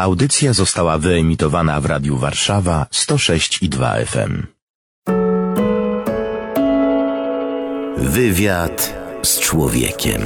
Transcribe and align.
Audycja 0.00 0.52
została 0.52 0.98
wyemitowana 0.98 1.80
w 1.80 1.86
Radiu 1.86 2.16
Warszawa 2.16 2.86
106 2.90 3.62
i 3.62 3.68
2 3.68 3.94
FM. 3.94 4.46
Wywiad 7.96 8.94
z 9.22 9.40
człowiekiem. 9.40 10.20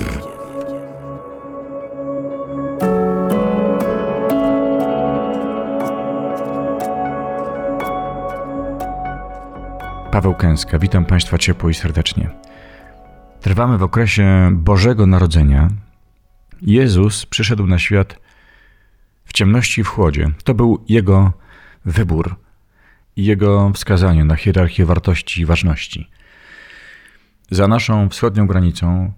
Paweł 10.10 10.34
Kęska, 10.34 10.78
witam 10.78 11.04
Państwa 11.04 11.38
ciepło 11.38 11.70
i 11.70 11.74
serdecznie. 11.74 12.30
Trwamy 13.40 13.78
w 13.78 13.82
okresie 13.82 14.50
Bożego 14.52 15.06
Narodzenia. 15.06 15.68
Jezus 16.62 17.26
przyszedł 17.26 17.66
na 17.66 17.78
świat 17.78 18.24
w 19.24 19.32
ciemności 19.32 19.80
i 19.80 19.84
w 19.84 19.88
chłodzie. 19.88 20.30
To 20.44 20.54
był 20.54 20.84
Jego 20.88 21.32
wybór 21.84 22.36
i 23.16 23.24
Jego 23.24 23.70
wskazanie 23.74 24.24
na 24.24 24.36
hierarchię 24.36 24.86
wartości 24.86 25.40
i 25.40 25.46
ważności. 25.46 26.10
Za 27.50 27.68
naszą 27.68 28.08
wschodnią 28.08 28.46
granicą 28.46 29.12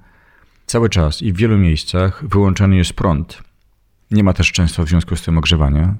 cały 0.66 0.88
czas 0.88 1.22
i 1.22 1.32
w 1.32 1.36
wielu 1.36 1.58
miejscach 1.58 2.24
wyłączony 2.28 2.76
jest 2.76 2.92
prąd. 2.92 3.42
Nie 4.10 4.24
ma 4.24 4.32
też 4.32 4.52
często 4.52 4.84
w 4.84 4.88
związku 4.88 5.16
z 5.16 5.22
tym 5.22 5.38
ogrzewania. 5.38 5.94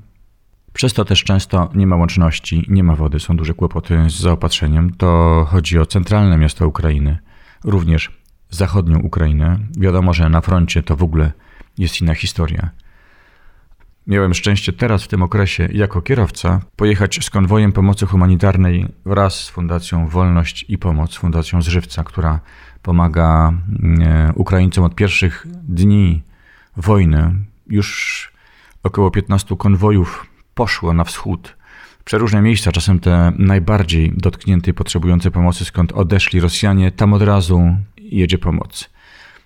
Przez 0.72 0.92
to 0.92 1.04
też 1.04 1.24
często 1.24 1.70
nie 1.74 1.86
ma 1.86 1.96
łączności, 1.96 2.66
nie 2.68 2.84
ma 2.84 2.96
wody, 2.96 3.20
są 3.20 3.36
duże 3.36 3.54
kłopoty 3.54 4.10
z 4.10 4.20
zaopatrzeniem. 4.20 4.94
To 4.94 5.44
chodzi 5.50 5.78
o 5.78 5.86
centralne 5.86 6.38
miasto 6.38 6.68
Ukrainy, 6.68 7.18
również 7.64 8.10
zachodnią 8.50 8.98
Ukrainę. 8.98 9.58
Wiadomo, 9.78 10.14
że 10.14 10.28
na 10.28 10.40
froncie 10.40 10.82
to 10.82 10.96
w 10.96 11.02
ogóle 11.02 11.32
jest 11.78 12.00
inna 12.00 12.14
historia. 12.14 12.70
Miałem 14.06 14.34
szczęście 14.34 14.72
teraz 14.72 15.02
w 15.02 15.08
tym 15.08 15.22
okresie 15.22 15.68
jako 15.72 16.02
kierowca 16.02 16.60
pojechać 16.76 17.24
z 17.24 17.30
konwojem 17.30 17.72
pomocy 17.72 18.06
humanitarnej 18.06 18.86
wraz 19.06 19.34
z 19.34 19.48
Fundacją 19.48 20.08
Wolność 20.08 20.64
i 20.68 20.78
Pomoc, 20.78 21.14
Fundacją 21.14 21.62
Zżywca, 21.62 22.04
która 22.04 22.40
pomaga 22.82 23.52
e, 24.00 24.32
Ukraińcom 24.34 24.84
od 24.84 24.94
pierwszych 24.94 25.46
dni 25.68 26.22
wojny. 26.76 27.34
Już 27.66 28.32
około 28.82 29.10
15 29.10 29.56
konwojów 29.56 30.26
poszło 30.54 30.92
na 30.92 31.04
wschód, 31.04 31.56
przeróżne 32.04 32.42
miejsca, 32.42 32.72
czasem 32.72 33.00
te 33.00 33.32
najbardziej 33.38 34.12
dotknięte 34.16 34.70
i 34.70 34.74
potrzebujące 34.74 35.30
pomocy, 35.30 35.64
skąd 35.64 35.92
odeszli 35.92 36.40
Rosjanie, 36.40 36.92
tam 36.92 37.12
od 37.12 37.22
razu 37.22 37.76
jedzie 37.98 38.38
pomoc. 38.38 38.90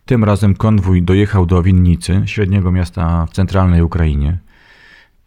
Tym 0.04 0.24
razem 0.24 0.54
konwój 0.54 1.02
dojechał 1.02 1.46
do 1.46 1.62
Winnicy, 1.62 2.22
średniego 2.26 2.72
miasta 2.72 3.26
w 3.26 3.30
centralnej 3.30 3.82
Ukrainie. 3.82 4.38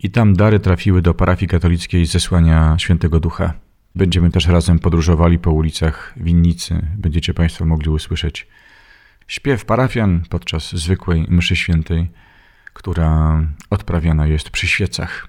I 0.04 0.10
tam 0.10 0.34
dary 0.34 0.60
trafiły 0.60 1.02
do 1.02 1.14
parafii 1.14 1.50
katolickiej 1.50 2.06
zesłania 2.06 2.76
Świętego 2.80 3.20
Ducha. 3.20 3.54
Będziemy 3.96 4.32
też 4.32 4.48
razem 4.48 4.80
podróżowali 4.80 5.40
po 5.40 5.52
ulicach 5.52 6.14
Winnicy. 6.18 6.88
Będziecie 6.98 7.34
Państwo 7.34 7.66
mogli 7.66 7.90
usłyszeć 7.90 8.48
śpiew 9.28 9.66
parafian 9.66 10.24
podczas 10.30 10.76
zwykłej 10.76 11.26
mszy 11.30 11.56
świętej, 11.56 12.12
która 12.74 13.42
odprawiana 13.70 14.28
jest 14.28 14.50
przy 14.50 14.68
świecach. 14.68 15.28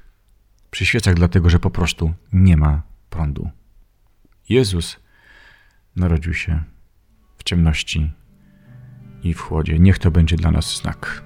Przy 0.71 0.87
świecach 0.87 1.15
dlatego, 1.15 1.51
że 1.51 1.59
po 1.59 1.71
prostu 1.71 2.15
nie 2.33 2.57
ma 2.57 2.83
prądu. 3.11 3.51
Jezus 4.49 5.01
narodził 5.97 6.35
się 6.35 6.63
w 7.39 7.45
ciemności 7.45 8.13
i 9.23 9.35
w 9.35 9.41
chłodzie. 9.41 9.79
Niech 9.79 9.99
to 9.99 10.11
będzie 10.11 10.37
dla 10.37 10.51
nas 10.51 10.77
znak. 10.77 11.23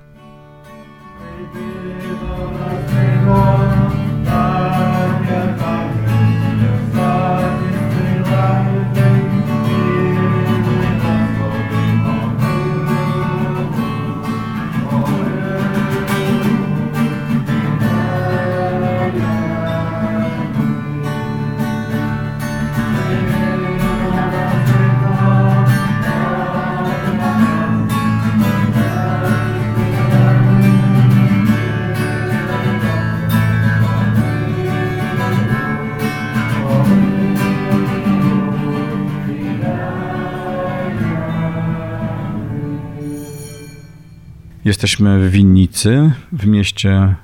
Jesteśmy 44.69 45.29
w 45.29 45.33
Winnicy, 45.33 46.12
w 46.33 46.47
mieście 46.47 47.15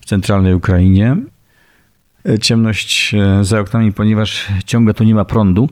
w 0.00 0.04
centralnej 0.04 0.54
Ukrainie. 0.54 1.16
Ciemność 2.40 3.14
e, 3.14 3.44
za 3.44 3.60
oknami, 3.60 3.92
ponieważ 3.92 4.48
ciągle 4.66 4.94
tu 4.94 5.04
nie 5.04 5.14
ma 5.14 5.24
prądu. 5.24 5.68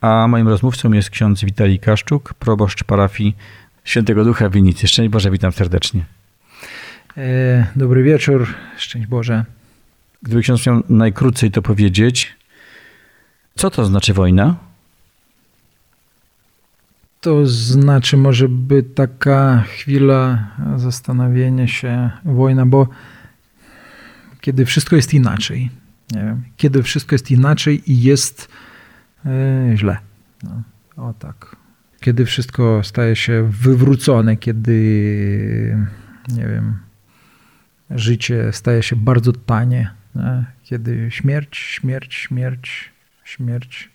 A 0.00 0.26
moim 0.28 0.48
rozmówcą 0.48 0.92
jest 0.92 1.10
ksiądz 1.10 1.44
Witalij 1.44 1.78
Kaszczuk, 1.78 2.34
proboszcz 2.34 2.84
parafii 2.84 3.36
Świętego 3.84 4.24
Ducha 4.24 4.48
w 4.48 4.52
Winnicy. 4.52 4.88
Szczęść 4.88 5.10
Boże, 5.10 5.30
witam 5.30 5.52
serdecznie. 5.52 6.04
E, 7.16 7.66
dobry 7.76 8.02
wieczór, 8.02 8.46
szczęść 8.76 9.06
Boże. 9.06 9.44
Gdyby 10.22 10.42
ksiądz 10.42 10.66
miał 10.66 10.82
najkrócej 10.88 11.50
to 11.50 11.62
powiedzieć, 11.62 12.36
co 13.54 13.70
to 13.70 13.84
znaczy 13.84 14.14
wojna? 14.14 14.69
To 17.20 17.46
znaczy 17.46 18.16
może 18.16 18.48
by 18.48 18.82
taka 18.82 19.62
chwila 19.62 20.48
zastanowienia 20.76 21.66
się, 21.66 22.10
wojna, 22.24 22.66
bo 22.66 22.88
kiedy 24.40 24.64
wszystko 24.64 24.96
jest 24.96 25.14
inaczej, 25.14 25.70
nie 26.12 26.20
wiem, 26.20 26.42
kiedy 26.56 26.82
wszystko 26.82 27.14
jest 27.14 27.30
inaczej 27.30 27.92
i 27.92 28.02
jest 28.02 28.48
e, 29.26 29.76
źle. 29.76 29.98
No, 30.42 30.62
o 30.96 31.12
tak. 31.12 31.56
Kiedy 32.00 32.24
wszystko 32.24 32.80
staje 32.84 33.16
się 33.16 33.50
wywrócone, 33.50 34.36
kiedy, 34.36 35.76
nie 36.28 36.46
wiem, 36.46 36.78
życie 37.90 38.52
staje 38.52 38.82
się 38.82 38.96
bardzo 38.96 39.32
tanie, 39.32 39.90
nie? 40.14 40.44
kiedy 40.62 41.10
śmierć, 41.10 41.56
śmierć, 41.56 42.14
śmierć, 42.14 42.92
śmierć 43.24 43.90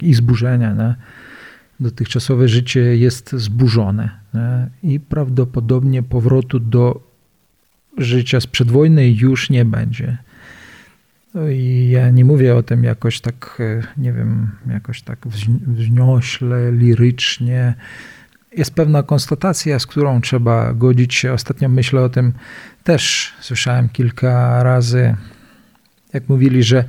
i 0.00 0.14
zburzenia, 0.14 0.72
nie? 0.72 0.94
Dotychczasowe 1.80 2.48
życie 2.48 2.96
jest 2.96 3.32
zburzone 3.32 4.10
i 4.82 5.00
prawdopodobnie 5.00 6.02
powrotu 6.02 6.60
do 6.60 7.00
życia 7.98 8.40
sprzed 8.40 8.70
wojny 8.70 9.10
już 9.10 9.50
nie 9.50 9.64
będzie. 9.64 10.18
No 11.34 11.48
i 11.48 11.88
ja 11.90 12.10
nie 12.10 12.24
mówię 12.24 12.56
o 12.56 12.62
tym 12.62 12.84
jakoś 12.84 13.20
tak, 13.20 13.62
nie 13.96 14.12
wiem, 14.12 14.50
jakoś 14.70 15.02
tak 15.02 15.18
wzniośle, 15.66 16.72
lirycznie. 16.72 17.74
Jest 18.56 18.74
pewna 18.74 19.02
konstatacja, 19.02 19.78
z 19.78 19.86
którą 19.86 20.20
trzeba 20.20 20.74
godzić 20.74 21.14
się. 21.14 21.32
Ostatnio 21.32 21.68
myślę 21.68 22.02
o 22.02 22.08
tym 22.08 22.32
też. 22.84 23.32
Słyszałem 23.40 23.88
kilka 23.88 24.62
razy, 24.62 25.16
jak 26.12 26.28
mówili, 26.28 26.62
że 26.62 26.84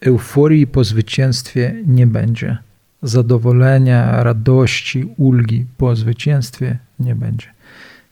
euforii 0.00 0.66
po 0.66 0.84
zwycięstwie 0.84 1.82
nie 1.86 2.06
będzie 2.06 2.58
zadowolenia, 3.02 4.22
radości, 4.22 5.04
ulgi 5.16 5.66
po 5.76 5.96
zwycięstwie 5.96 6.78
nie 7.00 7.14
będzie. 7.14 7.46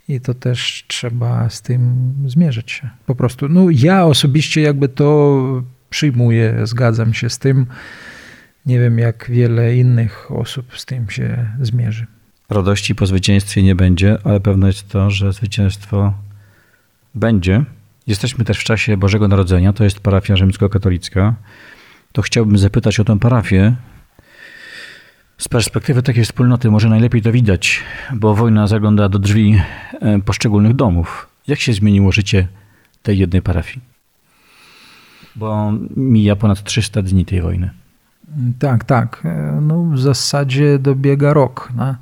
I 0.08 0.20
to 0.20 0.34
też 0.34 0.84
trzeba 0.88 1.50
z 1.50 1.62
tym 1.62 2.12
zmierzyć 2.26 2.70
się. 2.70 2.90
Po 3.06 3.14
prostu, 3.14 3.48
no 3.48 3.66
ja 3.70 4.04
osobiście 4.04 4.60
jakby 4.60 4.88
to 4.88 5.62
przyjmuję, 5.90 6.60
zgadzam 6.64 7.14
się 7.14 7.30
z 7.30 7.38
tym. 7.38 7.66
Nie 8.66 8.80
wiem, 8.80 8.98
jak 8.98 9.26
wiele 9.30 9.76
innych 9.76 10.32
osób 10.32 10.78
z 10.78 10.84
tym 10.84 11.10
się 11.10 11.46
zmierzy. 11.60 12.06
Radości 12.50 12.94
po 12.94 13.06
zwycięstwie 13.06 13.62
nie 13.62 13.74
będzie, 13.74 14.18
ale 14.24 14.40
pewne 14.40 14.66
jest 14.66 14.88
to, 14.88 15.10
że 15.10 15.32
zwycięstwo 15.32 16.14
będzie. 17.14 17.64
Jesteśmy 18.06 18.44
też 18.44 18.58
w 18.58 18.64
czasie 18.64 18.96
Bożego 18.96 19.28
Narodzenia, 19.28 19.72
to 19.72 19.84
jest 19.84 20.00
parafia 20.00 20.36
rzymskokatolicka. 20.36 21.34
To 22.12 22.22
chciałbym 22.22 22.58
zapytać 22.58 23.00
o 23.00 23.04
tę 23.04 23.18
parafię, 23.18 23.76
z 25.38 25.48
perspektywy 25.48 26.02
takiej 26.02 26.24
wspólnoty 26.24 26.70
może 26.70 26.88
najlepiej 26.88 27.22
to 27.22 27.32
widać, 27.32 27.82
bo 28.14 28.34
wojna 28.34 28.66
zagląda 28.66 29.08
do 29.08 29.18
drzwi 29.18 29.60
e, 30.00 30.18
poszczególnych 30.18 30.74
domów. 30.74 31.28
Jak 31.46 31.58
się 31.58 31.72
zmieniło 31.72 32.12
życie 32.12 32.48
tej 33.02 33.18
jednej 33.18 33.42
parafii? 33.42 33.80
Bo 35.36 35.72
mija 35.96 36.36
ponad 36.36 36.62
300 36.62 37.02
dni 37.02 37.24
tej 37.24 37.42
wojny. 37.42 37.70
Tak, 38.58 38.84
tak. 38.84 39.22
E, 39.24 39.58
no, 39.62 39.84
w 39.84 39.98
zasadzie 39.98 40.78
dobiega 40.78 41.32
rok. 41.32 41.72
No. 41.76 41.94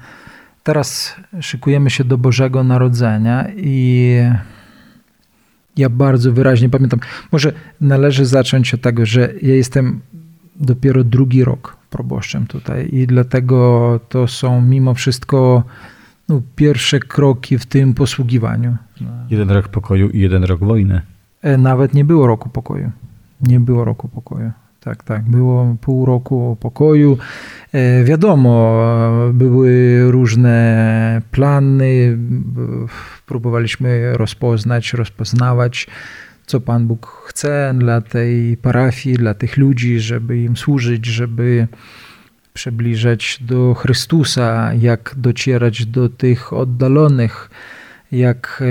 Teraz 0.62 1.16
szykujemy 1.40 1.90
się 1.90 2.04
do 2.04 2.18
Bożego 2.18 2.64
Narodzenia 2.64 3.48
i 3.56 4.16
Ja 5.76 5.88
bardzo 5.88 6.32
wyraźnie 6.32 6.68
pamiętam. 6.68 7.00
Może 7.32 7.52
należy 7.80 8.26
zacząć 8.26 8.74
od 8.74 8.80
tego, 8.80 9.06
że 9.06 9.32
ja 9.42 9.54
jestem 9.54 10.00
dopiero 10.56 11.04
drugi 11.04 11.44
rok 11.44 11.76
proboszczem 11.94 12.46
tutaj 12.46 12.88
i 12.92 13.06
dlatego 13.06 14.00
to 14.08 14.28
są 14.28 14.60
mimo 14.60 14.94
wszystko 14.94 15.62
no, 16.28 16.42
pierwsze 16.56 17.00
kroki 17.00 17.58
w 17.58 17.66
tym 17.66 17.94
posługiwaniu. 17.94 18.76
Jeden 19.30 19.50
rok 19.50 19.68
pokoju 19.68 20.10
i 20.10 20.20
jeden 20.20 20.44
rok 20.44 20.60
wojny. 20.60 21.00
E, 21.42 21.58
nawet 21.58 21.94
nie 21.94 22.04
było 22.04 22.26
roku 22.26 22.48
pokoju. 22.48 22.90
Nie 23.40 23.60
było 23.60 23.84
roku 23.84 24.08
pokoju. 24.08 24.50
Tak, 24.80 25.04
tak. 25.04 25.22
Było 25.22 25.76
pół 25.80 26.06
roku 26.06 26.56
pokoju. 26.60 27.18
E, 27.72 28.04
wiadomo, 28.04 28.80
były 29.32 30.00
różne 30.10 31.22
plany. 31.30 32.18
Próbowaliśmy 33.26 34.16
rozpoznać, 34.16 34.92
rozpoznawać, 34.92 35.86
co 36.46 36.60
Pan 36.60 36.86
Bóg 36.86 37.24
chce 37.26 37.74
dla 37.78 38.00
tej 38.00 38.56
parafii, 38.56 39.16
dla 39.16 39.34
tych 39.34 39.56
ludzi, 39.56 40.00
żeby 40.00 40.38
im 40.38 40.56
służyć, 40.56 41.06
żeby 41.06 41.68
przybliżać 42.54 43.38
do 43.40 43.74
Chrystusa, 43.74 44.74
jak 44.74 45.14
docierać 45.16 45.86
do 45.86 46.08
tych 46.08 46.52
oddalonych, 46.52 47.50
jak 48.12 48.62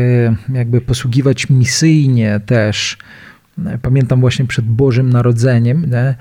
e, 0.49 0.55
jakby 0.55 0.81
posługiwać 0.81 1.49
misyjnie 1.49 2.39
też. 2.45 2.97
Pamiętam 3.81 4.19
właśnie 4.19 4.45
przed 4.45 4.65
Bożym 4.65 5.09
Narodzeniem, 5.09 5.89
nie? 5.89 6.15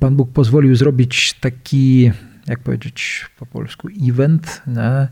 Pan 0.00 0.16
Bóg 0.16 0.32
pozwolił 0.32 0.76
zrobić 0.76 1.32
taki, 1.40 2.12
jak 2.46 2.58
powiedzieć 2.58 3.26
po 3.38 3.46
polsku, 3.46 3.88
event. 4.08 4.62
Nie? 4.66 5.08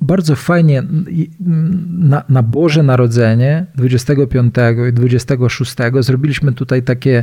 Bardzo 0.00 0.36
fajnie 0.36 0.82
na, 1.88 2.24
na 2.28 2.42
Boże 2.42 2.82
Narodzenie 2.82 3.66
25 3.74 4.54
i 4.88 4.92
26 4.92 5.76
zrobiliśmy 6.00 6.52
tutaj 6.52 6.82
takie 6.82 7.22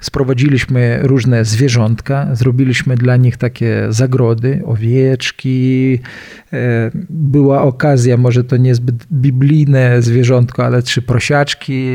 Sprowadziliśmy 0.00 0.98
różne 1.02 1.44
zwierzątka, 1.44 2.28
zrobiliśmy 2.32 2.96
dla 2.96 3.16
nich 3.16 3.36
takie 3.36 3.86
zagrody, 3.88 4.62
owieczki. 4.66 5.98
E, 6.52 6.90
była 7.10 7.62
okazja, 7.62 8.16
może 8.16 8.44
to 8.44 8.56
niezbyt 8.56 9.06
biblijne 9.12 10.02
zwierzątko, 10.02 10.64
ale 10.64 10.82
trzy 10.82 11.02
prosiaczki, 11.02 11.88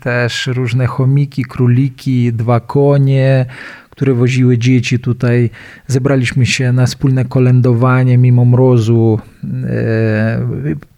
też 0.00 0.46
różne 0.46 0.86
chomiki, 0.86 1.44
króliki, 1.44 2.32
dwa 2.32 2.60
konie, 2.60 3.46
które 3.92 4.14
woziły 4.14 4.58
dzieci 4.58 4.98
tutaj. 4.98 5.50
Zebraliśmy 5.86 6.46
się 6.46 6.72
na 6.72 6.86
wspólne 6.86 7.24
kolędowanie 7.24 8.18
mimo 8.18 8.44
mrozu. 8.44 9.18
E, 9.64 10.46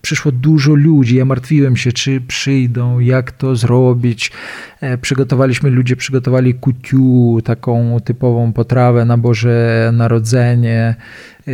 przyszło 0.02 0.32
dużo 0.32 0.75
ludzi. 0.75 1.17
Ja 1.17 1.25
martwiłem 1.25 1.76
się, 1.76 1.93
czy 1.93 2.20
przyjdą, 2.20 2.99
jak 2.99 3.32
to 3.32 3.56
zrobić. 3.56 4.32
E, 4.81 4.99
przygotowaliśmy, 4.99 5.70
ludzie 5.70 5.96
przygotowali 5.96 6.55
kuciu, 6.55 7.38
taką 7.44 8.00
typową 8.05 8.52
potrawę 8.52 9.05
na 9.05 9.19
Boże 9.19 9.90
Narodzenie. 9.93 10.94
E, 11.49 11.52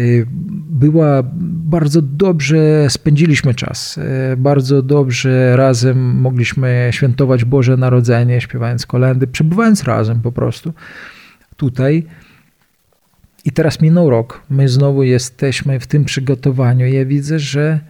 była 0.71 1.23
bardzo 1.65 2.03
dobrze, 2.03 2.87
spędziliśmy 2.89 3.55
czas. 3.55 4.01
Bardzo 4.37 4.83
dobrze 4.83 5.57
razem 5.57 6.21
mogliśmy 6.21 6.89
świętować 6.91 7.45
Boże 7.45 7.77
Narodzenie, 7.77 8.41
śpiewając 8.41 8.87
kolendy, 8.87 9.27
przebywając 9.27 9.85
razem 9.85 10.21
po 10.21 10.33
prostu 10.33 10.73
tutaj. 11.61 12.07
I 13.45 13.51
teraz 13.53 13.81
minął 13.81 14.11
rok. 14.11 14.43
My 14.51 14.69
znowu 14.69 15.03
jesteśmy 15.03 15.81
w 15.81 15.87
tym 15.87 16.05
przygotowaniu. 16.05 16.87
Ja 16.87 17.05
widzę, 17.05 17.39
że 17.39 17.81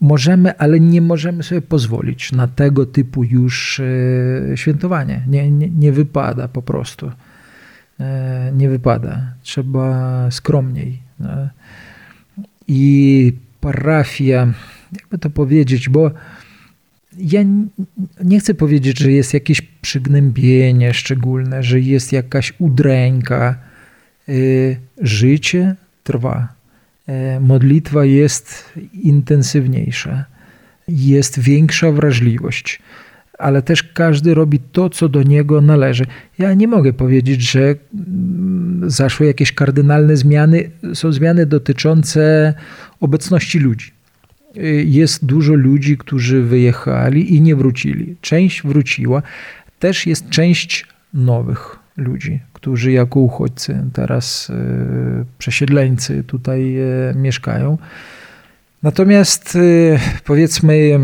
możemy, 0.00 0.58
ale 0.58 0.80
nie 0.80 1.00
możemy 1.00 1.42
sobie 1.42 1.62
pozwolić 1.62 2.32
na 2.32 2.48
tego 2.48 2.86
typu 2.86 3.24
już 3.24 3.80
e, 3.80 4.56
świętowanie. 4.56 5.22
Nie, 5.26 5.50
nie, 5.50 5.70
nie 5.70 5.92
wypada 5.92 6.48
po 6.48 6.62
prostu. 6.62 7.12
E, 8.00 8.52
nie 8.54 8.68
wypada. 8.68 9.34
Trzeba 9.42 10.30
skromniej. 10.30 11.02
I 12.68 13.32
parafia, 13.60 14.52
jakby 14.92 15.18
to 15.18 15.30
powiedzieć, 15.30 15.88
bo 15.88 16.10
ja 17.20 17.40
nie 18.24 18.40
chcę 18.40 18.54
powiedzieć, 18.54 18.98
że 18.98 19.12
jest 19.12 19.34
jakieś 19.34 19.60
przygnębienie 19.60 20.94
szczególne, 20.94 21.62
że 21.62 21.80
jest 21.80 22.12
jakaś 22.12 22.52
udręka. 22.58 23.58
Y, 24.28 24.76
życie 25.00 25.74
trwa. 26.04 26.48
Y, 27.08 27.40
modlitwa 27.40 28.04
jest 28.04 28.72
intensywniejsza, 28.92 30.24
jest 30.88 31.40
większa 31.40 31.92
wrażliwość, 31.92 32.82
ale 33.38 33.62
też 33.62 33.82
każdy 33.82 34.34
robi 34.34 34.58
to, 34.72 34.90
co 34.90 35.08
do 35.08 35.22
niego 35.22 35.60
należy. 35.60 36.06
Ja 36.38 36.54
nie 36.54 36.68
mogę 36.68 36.92
powiedzieć, 36.92 37.50
że 37.50 37.60
mm, 37.94 38.90
zaszły 38.90 39.26
jakieś 39.26 39.52
kardynalne 39.52 40.16
zmiany. 40.16 40.70
Są 40.94 41.12
zmiany 41.12 41.46
dotyczące 41.46 42.54
obecności 43.00 43.58
ludzi 43.58 43.99
jest 44.84 45.24
dużo 45.24 45.54
ludzi, 45.54 45.96
którzy 45.96 46.42
wyjechali 46.42 47.34
i 47.34 47.40
nie 47.40 47.56
wrócili. 47.56 48.16
Część 48.20 48.62
wróciła. 48.62 49.22
Też 49.78 50.06
jest 50.06 50.28
część 50.28 50.86
nowych 51.14 51.78
ludzi, 51.96 52.40
którzy 52.52 52.92
jako 52.92 53.20
uchodźcy, 53.20 53.84
teraz 53.92 54.50
e, 54.50 55.24
przesiedleńcy 55.38 56.24
tutaj 56.24 56.76
e, 56.76 57.14
mieszkają. 57.14 57.78
Natomiast 58.82 59.56
e, 59.56 59.60
powiedzmy, 60.24 60.98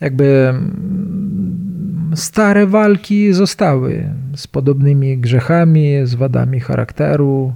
jakby 0.00 0.48
mm, 0.48 2.12
stare 2.14 2.66
walki 2.66 3.32
zostały 3.32 4.10
z 4.36 4.46
podobnymi 4.46 5.18
grzechami, 5.18 5.92
z 6.04 6.14
wadami 6.14 6.60
charakteru, 6.60 7.52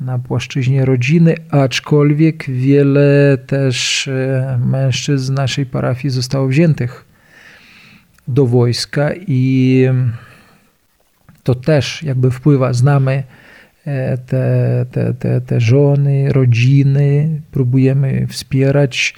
na 0.00 0.18
płaszczyźnie 0.18 0.84
rodziny, 0.84 1.34
aczkolwiek 1.50 2.50
wiele 2.50 3.38
też 3.46 4.08
e, 4.08 4.58
mężczyzn 4.66 5.24
z 5.24 5.30
naszej 5.30 5.66
parafii 5.66 6.10
zostało 6.10 6.48
wziętych 6.48 7.04
do 8.28 8.46
wojska 8.46 9.10
i 9.26 9.84
to 11.42 11.54
też 11.54 12.02
jakby 12.02 12.30
wpływa. 12.30 12.72
Znamy 12.72 13.22
e, 13.84 14.18
te, 14.18 14.86
te, 14.90 15.14
te, 15.14 15.40
te 15.40 15.60
żony, 15.60 16.32
rodziny, 16.32 17.40
próbujemy 17.50 18.26
wspierać, 18.26 19.14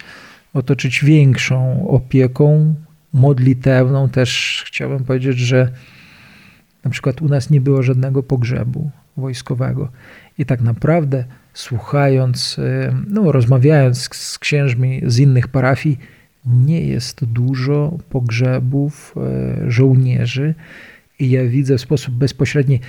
otoczyć 0.53 1.03
większą 1.03 1.89
opieką 1.89 2.75
modlitewną. 3.13 4.09
Też 4.09 4.63
chciałbym 4.67 5.03
powiedzieć, 5.03 5.39
że 5.39 5.71
na 6.83 6.91
przykład 6.91 7.21
u 7.21 7.27
nas 7.27 7.49
nie 7.49 7.61
było 7.61 7.83
żadnego 7.83 8.23
pogrzebu 8.23 8.91
wojskowego. 9.17 9.89
I 10.37 10.45
tak 10.45 10.61
naprawdę 10.61 11.25
słuchając, 11.53 12.59
no, 13.07 13.31
rozmawiając 13.31 14.15
z 14.15 14.39
księżmi 14.39 15.01
z 15.05 15.19
innych 15.19 15.47
parafii, 15.47 15.99
nie 16.45 16.81
jest 16.81 17.25
dużo 17.25 17.97
pogrzebów 18.09 19.15
y, 19.67 19.71
żołnierzy 19.71 20.55
i 21.19 21.29
ja 21.29 21.45
widzę 21.45 21.77
w 21.77 21.81
sposób 21.81 22.15
bezpośredni, 22.15 22.79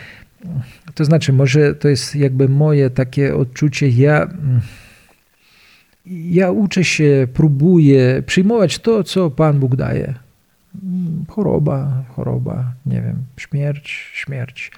to 0.95 1.05
znaczy 1.05 1.33
może 1.33 1.75
to 1.75 1.89
jest 1.89 2.17
jakby 2.17 2.49
moje 2.49 2.91
takie 2.91 3.37
odczucie, 3.37 3.89
ja, 3.89 4.29
ja 6.07 6.51
uczę 6.51 6.85
się, 6.85 7.29
próbuję 7.35 8.23
przyjmować 8.27 8.79
to, 8.79 9.05
co 9.05 9.31
Pan 9.31 9.59
Bóg 9.59 9.77
daje. 9.77 10.15
Choroba, 11.29 12.05
choroba, 12.09 12.73
nie 12.87 13.03
wiem, 13.03 13.17
śmierć, 13.37 14.11
śmierć 14.15 14.71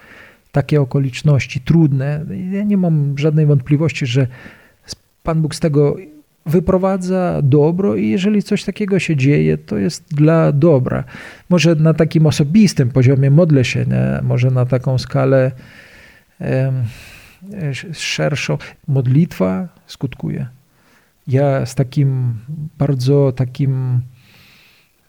takie 0.51 0.81
okoliczności 0.81 1.59
trudne, 1.59 2.25
ja 2.51 2.63
nie 2.63 2.77
mam 2.77 3.17
żadnej 3.17 3.45
wątpliwości, 3.45 4.05
że 4.05 4.27
Pan 5.23 5.41
Bóg 5.41 5.55
z 5.55 5.59
tego 5.59 5.95
wyprowadza 6.45 7.39
dobro 7.43 7.95
i 7.95 8.09
jeżeli 8.09 8.43
coś 8.43 8.63
takiego 8.63 8.99
się 8.99 9.15
dzieje, 9.15 9.57
to 9.57 9.77
jest 9.77 10.15
dla 10.15 10.51
dobra. 10.51 11.03
Może 11.49 11.75
na 11.75 11.93
takim 11.93 12.25
osobistym 12.25 12.89
poziomie 12.89 13.31
modlę 13.31 13.65
się, 13.65 13.85
nie? 13.85 14.19
może 14.23 14.51
na 14.51 14.65
taką 14.65 14.97
skalę 14.97 15.51
szerszą. 17.93 18.57
Modlitwa 18.87 19.67
skutkuje. 19.87 20.47
Ja 21.27 21.65
z 21.65 21.75
takim 21.75 22.33
bardzo 22.77 23.31
takim 23.31 24.01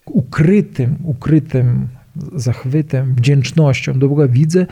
ukrytym, 0.06 0.96
ukrytym 1.04 1.88
zachwytem, 2.34 3.14
wdzięcznością 3.14 3.98
do 3.98 4.08
Boga 4.08 4.28
widzę, 4.28 4.66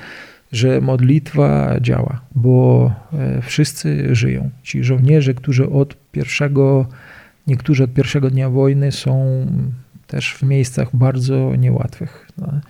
że 0.53 0.81
modlitwa 0.81 1.81
działa, 1.81 2.21
bo 2.35 2.93
e, 3.13 3.43
wszyscy 3.43 4.15
żyją. 4.15 4.51
Ci 4.63 4.85
żołnierze, 4.85 5.35
którzy 5.35 5.71
od 5.71 5.97
pierwszego, 6.13 6.87
niektórzy 7.47 7.85
od 7.85 7.95
pierwszego 7.95 8.31
dnia 8.31 8.51
wojny 8.51 8.93
są 8.93 9.47
też 10.07 10.35
w 10.35 10.43
miejscach 10.43 10.97
bardzo 10.97 11.57
niełatwych. 11.57 12.29
No. 12.39 12.61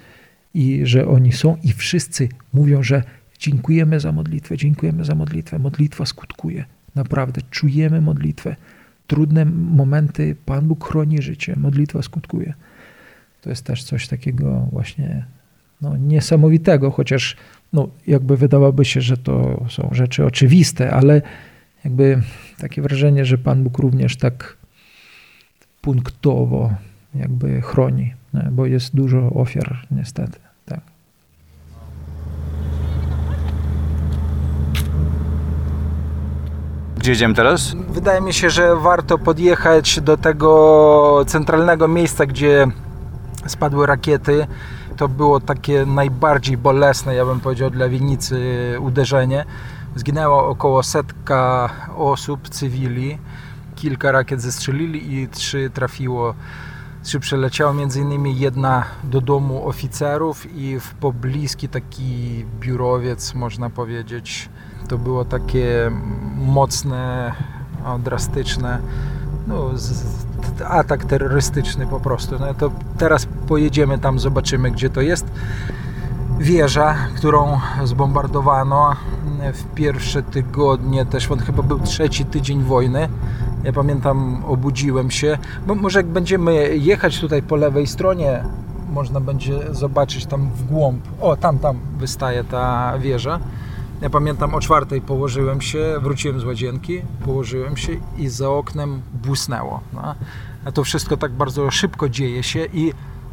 I 0.54 0.80
że 0.84 1.08
oni 1.08 1.32
są 1.32 1.56
i 1.62 1.72
wszyscy 1.72 2.28
mówią, 2.52 2.82
że 2.82 3.02
dziękujemy 3.38 4.00
za 4.00 4.12
modlitwę, 4.12 4.56
dziękujemy 4.56 5.04
za 5.04 5.14
modlitwę. 5.14 5.58
Modlitwa 5.58 6.06
skutkuje. 6.06 6.64
Naprawdę 6.94 7.40
czujemy 7.50 8.00
modlitwę. 8.00 8.56
Trudne 9.10 9.44
momenty 9.44 10.36
Pan 10.46 10.68
Bóg 10.68 10.88
chroni 10.88 11.22
życie, 11.22 11.54
modlitwa 11.56 12.02
skutkuje. 12.02 12.54
To 13.40 13.50
jest 13.50 13.64
też 13.64 13.84
coś 13.84 14.08
takiego 14.08 14.68
właśnie 14.72 15.24
no, 15.80 15.96
niesamowitego, 15.96 16.90
chociaż 16.90 17.36
no, 17.72 17.88
jakby 18.06 18.36
wydawałoby 18.36 18.84
się, 18.84 19.00
że 19.00 19.16
to 19.16 19.64
są 19.68 19.88
rzeczy 19.92 20.26
oczywiste, 20.26 20.90
ale 20.90 21.22
jakby 21.84 22.22
takie 22.58 22.82
wrażenie, 22.82 23.24
że 23.24 23.38
Pan 23.38 23.64
Bóg 23.64 23.78
również 23.78 24.16
tak 24.16 24.56
punktowo 25.80 26.74
jakby 27.14 27.62
chroni, 27.62 28.14
bo 28.52 28.66
jest 28.66 28.96
dużo 28.96 29.30
ofiar 29.30 29.86
niestety. 29.90 30.38
Tak. 30.66 30.80
Gdzie 37.00 37.10
jedziemy 37.10 37.34
teraz? 37.34 37.74
Wydaje 37.88 38.20
mi 38.20 38.32
się, 38.32 38.50
że 38.50 38.76
warto 38.76 39.18
podjechać 39.18 40.00
do 40.00 40.16
tego 40.16 41.24
centralnego 41.26 41.88
miejsca, 41.88 42.26
gdzie 42.26 42.66
spadły 43.46 43.86
rakiety. 43.86 44.46
To 44.96 45.08
było 45.08 45.40
takie 45.40 45.86
najbardziej 45.86 46.56
bolesne, 46.56 47.14
ja 47.14 47.24
bym 47.24 47.40
powiedział, 47.40 47.70
dla 47.70 47.88
winnicy 47.88 48.40
uderzenie. 48.80 49.44
Zginęło 49.96 50.48
około 50.48 50.82
setka 50.82 51.70
osób, 51.96 52.48
cywili. 52.48 53.18
Kilka 53.76 54.12
rakiet 54.12 54.40
zestrzelili 54.40 55.14
i 55.14 55.28
trzy 55.28 55.70
trafiło. 55.74 56.34
Trzy 57.02 57.20
przeleciało, 57.20 57.74
między 57.74 58.00
innymi 58.00 58.38
jedna 58.38 58.84
do 59.04 59.20
domu 59.20 59.68
oficerów 59.68 60.54
i 60.54 60.80
w 60.80 60.94
pobliski 60.94 61.68
taki 61.68 62.44
biurowiec, 62.60 63.34
można 63.34 63.70
powiedzieć. 63.70 64.48
To 64.90 64.98
było 64.98 65.24
takie 65.24 65.90
mocne, 66.36 67.32
drastyczne 68.04 68.78
no, 69.46 69.70
atak 70.68 71.04
terrorystyczny 71.04 71.86
po 71.86 72.00
prostu. 72.00 72.38
No 72.40 72.54
to 72.54 72.70
teraz 72.98 73.26
pojedziemy 73.48 73.98
tam, 73.98 74.18
zobaczymy 74.18 74.70
gdzie 74.70 74.90
to 74.90 75.00
jest. 75.00 75.26
Wieża, 76.38 76.94
którą 77.16 77.60
zbombardowano 77.84 78.96
w 79.52 79.74
pierwsze 79.74 80.22
tygodnie, 80.22 81.06
też 81.06 81.30
on 81.30 81.38
chyba 81.38 81.62
był 81.62 81.80
trzeci 81.80 82.24
tydzień 82.24 82.62
wojny. 82.62 83.08
Ja 83.64 83.72
pamiętam, 83.72 84.44
obudziłem 84.46 85.10
się, 85.10 85.38
bo 85.66 85.74
może 85.74 85.98
jak 85.98 86.06
będziemy 86.06 86.76
jechać 86.76 87.20
tutaj 87.20 87.42
po 87.42 87.56
lewej 87.56 87.86
stronie, 87.86 88.44
można 88.92 89.20
będzie 89.20 89.74
zobaczyć 89.74 90.26
tam 90.26 90.50
w 90.50 90.66
głąb. 90.66 91.00
O, 91.20 91.36
tam, 91.36 91.58
tam 91.58 91.78
wystaje 91.98 92.44
ta 92.44 92.94
wieża. 92.98 93.40
Ja 94.00 94.10
pamiętam 94.10 94.54
o 94.54 94.60
czwartej 94.60 95.00
położyłem 95.00 95.60
się, 95.60 95.94
wróciłem 96.02 96.40
z 96.40 96.44
łazienki, 96.44 97.02
położyłem 97.24 97.76
się 97.76 97.92
i 98.18 98.28
za 98.28 98.50
oknem 98.50 99.02
błysnęło. 99.22 99.80
No. 99.92 100.14
A 100.64 100.72
to 100.72 100.84
wszystko 100.84 101.16
tak 101.16 101.32
bardzo 101.32 101.70
szybko 101.70 102.08
dzieje 102.08 102.42
się 102.42 102.66
i 102.72 102.92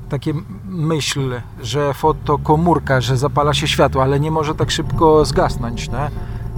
takie 0.09 0.33
myśl, 0.65 1.41
że 1.61 1.93
fotokomórka, 1.93 3.01
że 3.01 3.17
zapala 3.17 3.53
się 3.53 3.67
światło, 3.67 4.03
ale 4.03 4.19
nie 4.19 4.31
może 4.31 4.55
tak 4.55 4.71
szybko 4.71 5.25
zgasnąć. 5.25 5.89
No. 5.89 5.97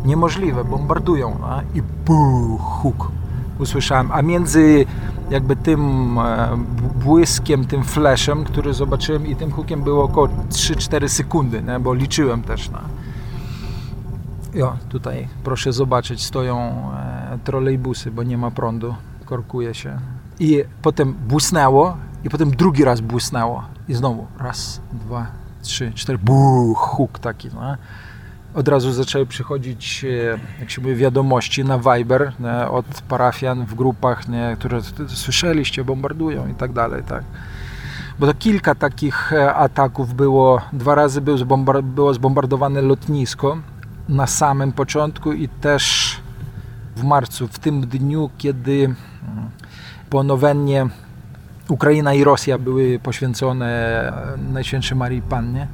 Niemożliwe, 0.06 0.63
bombardują. 0.63 1.38
No. 1.42 1.62
I 1.75 1.82
puch, 2.06 2.62
huk 2.62 3.12
usłyszałem. 3.60 4.12
A 4.12 4.22
między 4.22 4.86
jakby 5.30 5.56
tym 5.56 6.18
e, 6.18 6.58
błyskiem, 7.04 7.66
tym 7.66 7.84
flashem, 7.84 8.44
który 8.44 8.74
zobaczyłem 8.74 9.28
i 9.28 9.36
tym 9.36 9.51
hukiem 9.51 9.82
było 9.82 10.04
około 10.04 10.28
3-4 10.28 11.08
sekundy, 11.08 11.63
nie? 11.63 11.80
bo 11.80 11.94
liczyłem 11.94 12.42
też. 12.42 12.70
No. 12.70 12.80
Jo, 14.53 14.77
tutaj 14.89 15.27
proszę 15.44 15.74
zobaczyć, 15.74 16.25
stoją 16.25 16.58
e, 16.58 17.39
trolejbusy, 17.44 18.12
bo 18.12 18.24
nie 18.24 18.38
ma 18.38 18.51
prądu, 18.51 18.96
korkuje 19.25 19.74
się. 19.74 20.00
I 20.39 20.63
potem 20.82 21.13
błysnęło, 21.13 21.98
i 22.24 22.29
potem 22.29 22.51
drugi 22.51 22.84
raz 22.84 23.01
błysnęło. 23.01 23.63
I 23.88 23.94
znowu 23.94 24.27
raz, 24.39 24.82
dwa, 24.94 25.27
trzy, 25.62 25.91
cztery, 25.96 26.18
buch, 26.18 26.77
huk 26.77 27.20
taki. 27.20 27.50
No. 27.53 27.75
Od 28.53 28.68
razu 28.68 28.91
zaczęły 28.91 29.25
przychodzić, 29.25 30.06
e, 30.06 30.39
jak 30.60 30.70
się 30.70 30.82
mówi, 30.82 30.96
wiadomości 30.96 31.63
na 31.65 31.79
Viber 31.79 32.32
nie, 32.39 32.68
od 32.68 32.86
parafian 32.86 33.65
w 33.65 33.75
grupach, 33.75 34.27
nie, 34.27 34.56
które 34.60 34.82
słyszeliście, 35.08 35.84
bombardują 35.84 36.48
i 36.48 36.53
tak 36.53 36.74
dalej. 36.74 37.03
Tak. 37.03 37.24
Bo 38.20 38.27
to 38.27 38.34
kilka 38.34 38.75
takich 38.75 39.34
e, 39.34 39.53
ataków 39.56 40.13
było. 40.13 40.62
Dwa 40.74 40.96
razy 40.96 41.22
było, 41.22 41.38
zbombard 41.38 41.86
było 41.86 42.13
zbombardowane 42.13 42.82
lotnisko 42.82 43.58
na 44.10 44.28
samym 44.28 44.72
początku 44.72 45.34
i 45.34 45.48
też 45.48 46.16
w 46.96 47.04
marcu, 47.04 47.48
w 47.48 47.60
tym 47.60 47.82
dniu, 47.82 48.30
kiedy 48.38 48.86
mm, 48.86 48.96
ponownie 50.10 50.88
Ukraina 51.70 52.13
i 52.13 52.24
Rosja 52.24 52.58
były 52.58 53.00
poświęcone 53.00 54.13
Najświętszej 54.54 54.98
Marii 54.98 55.22
Pannie. 55.22 55.68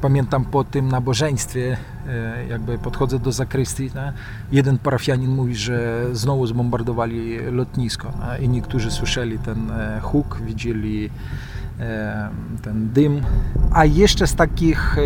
Pamiętam 0.00 0.44
po 0.44 0.64
tym 0.64 0.88
nabożeństwie, 0.88 1.76
e, 2.08 2.46
jakby 2.46 2.78
podchodzę 2.78 3.18
do 3.18 3.32
zakrystii, 3.32 3.90
jeden 4.52 4.78
parafianin 4.78 5.30
mówi, 5.30 5.56
że 5.56 6.06
znowu 6.12 6.46
zbombardowali 6.46 7.38
lotnisko 7.38 8.12
i 8.40 8.48
niektórzy 8.48 8.90
słyszeli 8.90 9.38
ten 9.38 9.70
e, 9.70 10.00
huk, 10.02 10.38
widzieli 10.46 11.10
e, 11.80 12.28
ten 12.62 12.92
dym. 12.92 13.22
A 13.72 13.84
jeszcze 13.84 14.26
z 14.26 14.34
takich, 14.34 14.96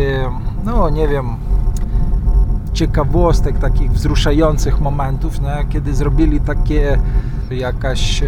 no 0.63 0.89
nie 0.89 1.07
wiem, 1.07 1.37
ciekawostek, 2.73 3.59
takich 3.59 3.91
wzruszających 3.91 4.81
momentów, 4.81 5.39
kiedy 5.69 5.95
zrobili 5.95 6.41
takie 6.41 6.97
jakaś 7.51 8.23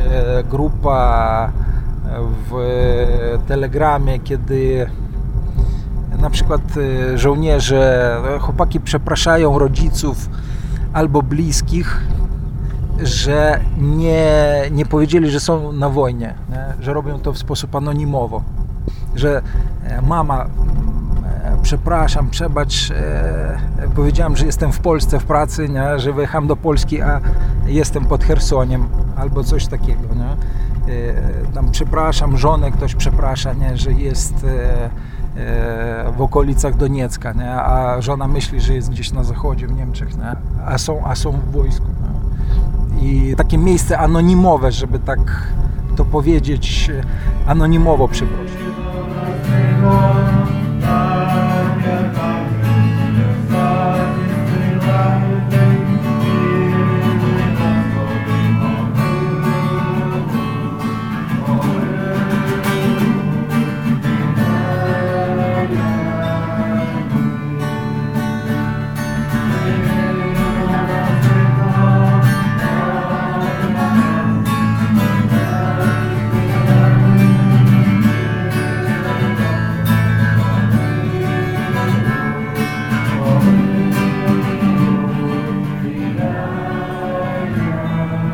grupa 0.50 1.52
w 2.50 2.56
telegramie, 3.48 4.20
kiedy 4.20 4.88
na 6.20 6.30
przykład 6.30 6.62
e, 6.78 7.18
żołnierze, 7.18 8.18
e, 8.36 8.40
chłopaki 8.40 8.80
przepraszają 8.80 9.60
rodziców 9.60 10.30
albo 10.94 11.22
bliskich, 11.22 12.02
że 13.04 13.60
nie, 13.78 14.62
nie 14.72 14.86
powiedzieli, 14.86 15.32
że 15.32 15.40
są 15.40 15.72
na 15.72 15.90
wojnie, 15.90 16.34
nie? 16.50 16.84
że 16.84 16.94
robią 16.94 17.20
to 17.20 17.34
w 17.34 17.38
sposób 17.38 17.76
anonimowo, 17.76 18.44
że 19.16 19.42
e, 19.84 20.02
mama 20.02 20.46
przepraszam, 21.66 22.30
przebacz, 22.30 22.94
powiedziałem, 23.96 24.36
że 24.36 24.46
jestem 24.46 24.72
w 24.72 24.80
Polsce 24.80 25.20
w 25.20 25.26
pracy, 25.26 25.70
nie? 25.70 26.00
że 26.00 26.14
wyjechałem 26.14 26.48
do 26.48 26.56
Polski, 26.56 27.02
a 27.02 27.22
jestem 27.66 28.06
pod 28.06 28.24
Chersoniem 28.24 28.88
albo 29.18 29.44
coś 29.44 29.68
takiego. 29.68 30.16
Nie? 30.16 30.36
Tam 31.54 31.72
przepraszam, 31.72 32.38
żonę 32.38 32.72
ktoś 32.72 32.96
przeprasza, 32.96 33.54
nie? 33.54 33.78
że 33.78 33.92
jest 33.92 34.46
E, 35.38 36.12
w 36.18 36.22
okolicach 36.22 36.78
Doniecka, 36.78 37.34
nie? 37.34 37.52
a 37.52 38.02
żona 38.02 38.28
myśli, 38.28 38.62
że 38.62 38.74
jest 38.74 38.90
gdzieś 38.90 39.12
na 39.12 39.24
zachodzie 39.24 39.68
w 39.68 39.76
Niemczech, 39.76 40.18
nie? 40.18 40.36
A, 40.66 40.78
są, 40.78 41.06
a 41.06 41.16
są 41.16 41.32
w 41.32 41.52
wojsku. 41.52 41.86
Nie? 41.88 43.10
I 43.10 43.36
takie 43.36 43.58
miejsce 43.58 44.00
anonimowe, 44.00 44.72
żeby 44.72 45.00
tak 45.00 45.48
to 45.96 46.06
powiedzieć, 46.06 46.92
anonimowo 47.48 48.08
przeprosić. 48.08 48.56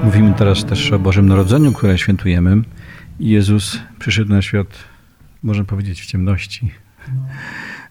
Mówimy 0.03 0.34
teraz 0.38 0.65
też 0.65 0.91
o 0.91 1.00
Bożym 1.00 1.25
Narodzeniu, 1.25 1.74
które 1.74 1.98
świętujemy. 1.98 2.62
Jezus 3.20 3.79
przyszedł 4.00 4.29
na 4.29 4.41
świat, 4.41 4.67
można 5.43 5.63
powiedzieć, 5.63 6.01
w 6.01 6.05
ciemności. 6.05 6.72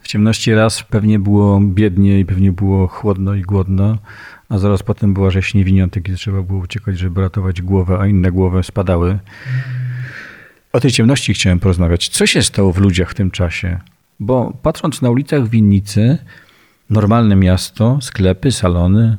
W 0.00 0.09
ciemności 0.09 0.55
raz 0.55 0.83
pewnie 0.83 1.19
było 1.19 1.61
biednie 1.61 2.21
i 2.21 2.25
pewnie 2.25 2.52
było 2.52 2.87
chłodno 2.87 3.35
i 3.35 3.43
głodno, 3.43 3.99
a 4.49 4.59
zaraz 4.59 4.83
potem 4.83 5.14
była 5.14 5.31
rzeź 5.31 5.55
niewiniątek, 5.55 6.05
kiedy 6.05 6.19
trzeba 6.19 6.43
było 6.43 6.61
uciekać, 6.61 6.99
żeby 6.99 7.21
ratować 7.21 7.62
głowę, 7.62 7.99
a 8.00 8.07
inne 8.07 8.33
głowy 8.33 8.62
spadały. 8.62 9.19
O 10.73 10.81
tej 10.81 10.90
ciemności 10.90 11.35
chciałem 11.35 11.61
porozmawiać. 11.61 12.09
Co 12.09 12.26
się 12.26 12.43
stało 12.43 12.73
w 12.73 12.79
ludziach 12.79 13.11
w 13.11 13.14
tym 13.14 13.31
czasie? 13.31 13.79
Bo 14.21 14.59
patrząc 14.62 15.02
na 15.02 15.11
ulicach 15.11 15.49
winnicy, 15.49 16.19
normalne 16.90 17.37
miasto, 17.37 17.99
sklepy, 18.00 18.52
salony, 18.52 19.17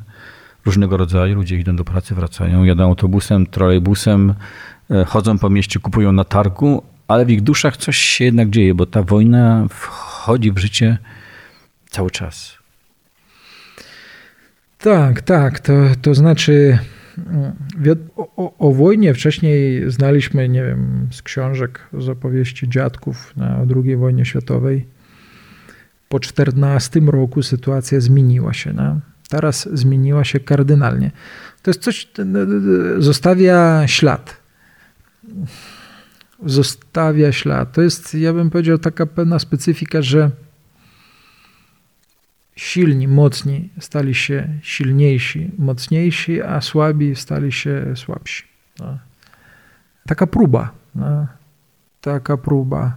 różnego 0.66 0.96
rodzaju. 0.96 1.34
Ludzie 1.34 1.58
idą 1.58 1.76
do 1.76 1.84
pracy, 1.84 2.14
wracają, 2.14 2.64
jadą 2.64 2.84
autobusem, 2.84 3.46
trolejbusem, 3.46 4.34
e, 4.90 5.04
chodzą 5.04 5.38
po 5.38 5.50
mieście, 5.50 5.80
kupują 5.80 6.12
na 6.12 6.24
targu, 6.24 6.82
ale 7.08 7.26
w 7.26 7.30
ich 7.30 7.42
duszach 7.42 7.76
coś 7.76 7.96
się 7.96 8.24
jednak 8.24 8.50
dzieje, 8.50 8.74
bo 8.74 8.86
ta 8.86 9.02
wojna 9.02 9.66
wchodzi 9.70 10.52
w 10.52 10.58
życie 10.58 10.98
cały 11.90 12.10
czas. 12.10 12.58
Tak, 14.78 15.22
tak. 15.22 15.60
To, 15.60 15.72
to 16.02 16.14
znaczy, 16.14 16.78
o, 18.16 18.36
o, 18.36 18.58
o, 18.58 18.72
wojnie 18.72 19.14
wcześniej 19.14 19.90
znaliśmy, 19.90 20.48
nie 20.48 20.62
wiem, 20.62 21.08
z 21.10 21.22
książek, 21.22 21.88
z 21.98 22.08
opowieści 22.08 22.68
dziadków 22.68 23.36
na, 23.36 23.66
II 23.84 23.96
wojnie 23.96 24.24
światowej. 24.24 24.86
Po 26.08 26.20
14 26.20 27.00
roku 27.00 27.42
sytuacja 27.42 28.00
zmieniła 28.00 28.52
się. 28.52 28.72
No? 28.72 29.00
Teraz 29.32 29.68
zmieniła 29.72 30.24
się 30.24 30.40
kardynalnie. 30.40 31.10
To 31.62 31.70
jest 31.70 31.82
coś, 31.82 32.08
zostawia 32.98 33.86
ślad. 33.86 34.36
Zostawia 36.46 37.32
ślad. 37.32 37.72
To 37.72 37.82
jest, 37.82 38.14
ja 38.14 38.32
bym 38.32 38.50
powiedział, 38.50 38.78
taka 38.78 39.06
pewna 39.06 39.38
specyfika, 39.38 40.02
że 40.02 40.30
silni, 42.56 43.08
mocni 43.08 43.68
stali 43.80 44.14
się 44.14 44.48
silniejsi, 44.62 45.50
mocniejsi, 45.58 46.42
a 46.42 46.60
słabi 46.60 47.16
stali 47.16 47.52
się 47.52 47.96
słabsi. 47.96 48.44
No. 48.80 48.98
Taka 50.06 50.26
próba. 50.26 50.72
No. 50.94 51.26
Taka 52.00 52.36
próba. 52.36 52.96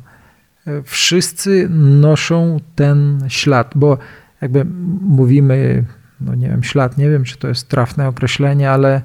Wszyscy 0.84 1.70
noszą 1.70 2.60
ten 2.76 3.26
ślad, 3.28 3.72
bo 3.76 3.98
jakby 4.42 4.66
mówimy, 5.02 5.86
no 6.26 6.36
nie 6.36 6.48
wiem, 6.50 6.64
ślad, 6.64 6.98
nie 6.98 7.10
wiem, 7.10 7.24
czy 7.24 7.38
to 7.38 7.48
jest 7.48 7.70
trafne 7.70 8.08
określenie, 8.08 8.72
ale 8.72 9.02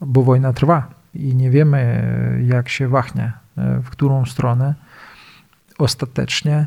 bo 0.00 0.22
wojna 0.22 0.52
trwa 0.52 0.88
i 1.14 1.34
nie 1.34 1.50
wiemy, 1.50 2.02
jak 2.46 2.68
się 2.68 2.88
wahnie, 2.88 3.32
w 3.56 3.90
którą 3.90 4.24
stronę 4.24 4.74
ostatecznie 5.78 6.66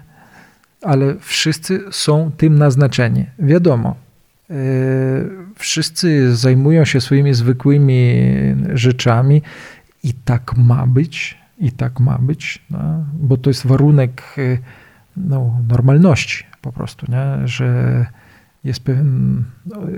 ale 0.81 1.15
wszyscy 1.19 1.84
są 1.91 2.31
tym 2.38 2.58
naznaczeni. 2.58 3.25
Wiadomo, 3.39 3.96
e, 4.50 4.53
wszyscy 5.55 6.36
zajmują 6.36 6.86
się 6.86 7.01
swoimi 7.01 7.34
zwykłymi 7.34 8.13
rzeczami 8.74 9.41
i 10.03 10.13
tak 10.13 10.58
ma 10.58 10.88
być, 10.88 11.38
i 11.58 11.72
tak 11.72 12.00
ma 12.00 12.17
być, 12.17 12.65
no, 12.69 13.05
bo 13.13 13.38
to 13.38 13.50
jest 13.50 13.67
warunek 13.67 14.36
e, 14.38 14.58
no, 15.17 15.60
normalności 15.67 16.43
po 16.62 16.72
prostu, 16.72 17.05
nie? 17.12 17.48
że 17.48 18.05
jest, 18.63 18.79
pewien, 18.79 19.43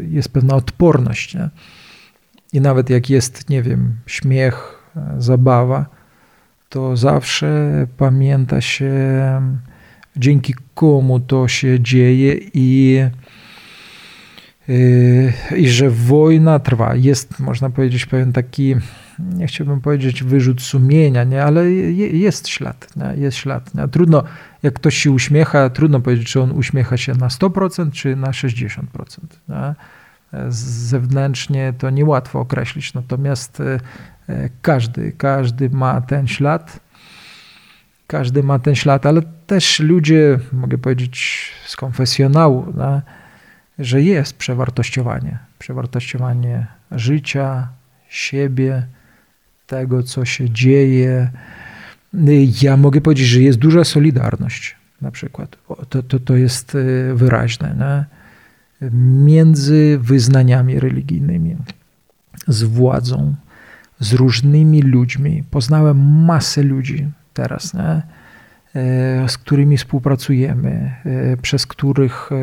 jest 0.09 0.33
pewna 0.33 0.55
odporność. 0.55 1.35
Nie? 1.35 1.49
I 2.53 2.61
nawet 2.61 2.89
jak 2.89 3.09
jest, 3.09 3.49
nie 3.49 3.63
wiem, 3.63 3.95
śmiech, 4.05 4.81
zabawa, 5.17 5.85
to 6.69 6.97
zawsze 6.97 7.87
pamięta 7.97 8.61
się 8.61 8.91
dzięki 10.15 10.55
komu 10.73 11.19
to 11.19 11.47
się 11.47 11.79
dzieje 11.79 12.35
i, 12.53 12.99
y, 14.69 15.33
i 15.57 15.69
że 15.69 15.89
wojna 15.89 16.59
trwa. 16.59 16.95
Jest, 16.95 17.39
można 17.39 17.69
powiedzieć, 17.69 18.05
pewien 18.05 18.33
taki, 18.33 18.75
nie 19.19 19.47
chciałbym 19.47 19.81
powiedzieć 19.81 20.23
wyrzut 20.23 20.61
sumienia, 20.61 21.23
nie? 21.23 21.43
ale 21.43 21.71
jest 21.71 22.47
ślad. 22.47 22.87
Nie? 22.95 23.21
Jest 23.23 23.37
ślad. 23.37 23.75
Nie? 23.75 23.87
Trudno, 23.87 24.23
jak 24.63 24.73
ktoś 24.73 24.97
się 24.97 25.11
uśmiecha, 25.11 25.69
trudno 25.69 25.99
powiedzieć, 25.99 26.27
czy 26.27 26.41
on 26.41 26.51
uśmiecha 26.51 26.97
się 26.97 27.13
na 27.13 27.27
100% 27.27 27.91
czy 27.91 28.15
na 28.15 28.31
60%. 28.31 28.83
Nie? 29.49 29.75
Zewnętrznie 30.49 31.73
to 31.77 31.89
niełatwo 31.89 32.39
określić, 32.39 32.93
natomiast 32.93 33.59
y, 33.59 33.79
każdy, 34.61 35.11
każdy 35.11 35.69
ma 35.69 36.01
ten 36.01 36.27
ślad 36.27 36.79
każdy 38.11 38.43
ma 38.43 38.59
ten 38.59 38.75
ślad, 38.75 39.05
ale 39.05 39.21
też 39.47 39.79
ludzie, 39.79 40.39
mogę 40.53 40.77
powiedzieć 40.77 41.51
z 41.65 41.75
konfesjonału, 41.75 42.73
że 43.79 44.01
jest 44.01 44.37
przewartościowanie. 44.37 45.37
Przewartościowanie 45.59 46.67
życia, 46.91 47.67
siebie, 48.09 48.87
tego, 49.67 50.03
co 50.03 50.25
się 50.25 50.49
dzieje. 50.49 51.31
Ja 52.61 52.77
mogę 52.77 53.01
powiedzieć, 53.01 53.27
że 53.27 53.41
jest 53.41 53.57
duża 53.57 53.83
solidarność 53.83 54.75
na 55.01 55.11
przykład. 55.11 55.57
To, 55.89 56.03
to, 56.03 56.19
to 56.19 56.35
jest 56.35 56.75
y, 56.75 57.11
wyraźne. 57.15 57.75
No? 57.77 58.05
Między 59.25 59.99
wyznaniami 60.01 60.79
religijnymi, 60.79 61.55
z 62.47 62.63
władzą, 62.63 63.35
z 63.99 64.13
różnymi 64.13 64.81
ludźmi. 64.81 65.43
Poznałem 65.51 66.25
masę 66.25 66.63
ludzi, 66.63 67.07
teraz, 67.33 67.73
nie? 67.73 68.01
E, 68.75 69.29
z 69.29 69.37
którymi 69.37 69.77
współpracujemy, 69.77 70.95
e, 71.05 71.37
przez 71.37 71.67
których 71.67 72.29
e, 72.31 72.35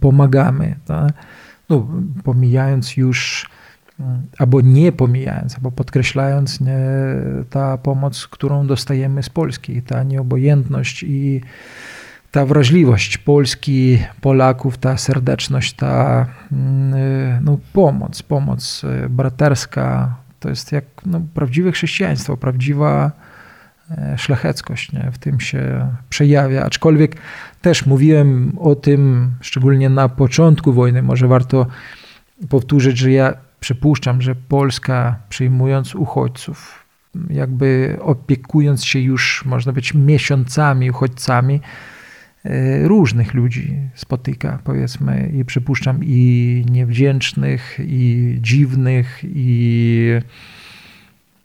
pomagamy. 0.00 0.74
No, 1.68 1.88
pomijając 2.24 2.96
już, 2.96 3.50
albo 4.38 4.60
nie 4.60 4.92
pomijając, 4.92 5.54
albo 5.54 5.70
podkreślając 5.70 6.60
nie, 6.60 6.78
ta 7.50 7.78
pomoc, 7.78 8.26
którą 8.26 8.66
dostajemy 8.66 9.22
z 9.22 9.28
Polski, 9.28 9.82
ta 9.82 10.02
nieobojętność 10.02 11.02
i 11.02 11.40
ta 12.30 12.46
wrażliwość 12.46 13.18
Polski, 13.18 13.98
Polaków, 14.20 14.78
ta 14.78 14.96
serdeczność, 14.96 15.72
ta 15.72 16.26
no, 17.40 17.58
pomoc, 17.72 18.22
pomoc 18.22 18.82
braterska, 19.10 20.14
to 20.40 20.48
jest 20.48 20.72
jak 20.72 20.84
no, 21.06 21.20
prawdziwe 21.34 21.72
chrześcijaństwo, 21.72 22.36
prawdziwa 22.36 23.12
E, 23.98 24.18
szlacheckość 24.18 24.92
nie? 24.92 25.10
w 25.12 25.18
tym 25.18 25.40
się 25.40 25.88
przejawia. 26.08 26.64
Aczkolwiek 26.64 27.16
też 27.62 27.86
mówiłem 27.86 28.52
o 28.58 28.74
tym, 28.74 29.30
szczególnie 29.40 29.90
na 29.90 30.08
początku 30.08 30.72
wojny, 30.72 31.02
może 31.02 31.28
warto 31.28 31.66
powtórzyć, 32.48 32.98
że 32.98 33.12
ja 33.12 33.34
przypuszczam, 33.62 34.22
że 34.22 34.34
Polska 34.34 35.16
przyjmując 35.28 35.94
uchodźców, 35.94 36.86
jakby 37.30 37.98
opiekując 38.00 38.84
się 38.84 38.98
już, 38.98 39.44
można 39.44 39.72
być, 39.72 39.94
miesiącami 39.94 40.90
uchodźcami, 40.90 41.60
e, 42.44 42.88
różnych 42.88 43.34
ludzi 43.34 43.76
spotyka, 43.94 44.58
powiedzmy, 44.64 45.32
i 45.34 45.44
przypuszczam 45.44 46.00
i 46.02 46.64
niewdzięcznych, 46.70 47.78
i 47.80 48.36
dziwnych, 48.40 49.20
i 49.24 50.20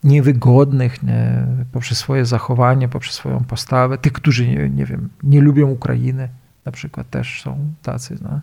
niewygodnych 0.03 1.03
nie, 1.03 1.45
poprzez 1.71 1.97
swoje 1.97 2.25
zachowanie, 2.25 2.89
poprzez 2.89 3.15
swoją 3.15 3.43
postawę. 3.43 3.97
Tych, 3.97 4.13
którzy, 4.13 4.47
nie, 4.47 4.69
nie 4.69 4.85
wiem, 4.85 5.09
nie 5.23 5.41
lubią 5.41 5.67
Ukrainy, 5.67 6.29
na 6.65 6.71
przykład 6.71 7.09
też 7.09 7.41
są 7.41 7.73
tacy. 7.81 8.17
No. 8.21 8.39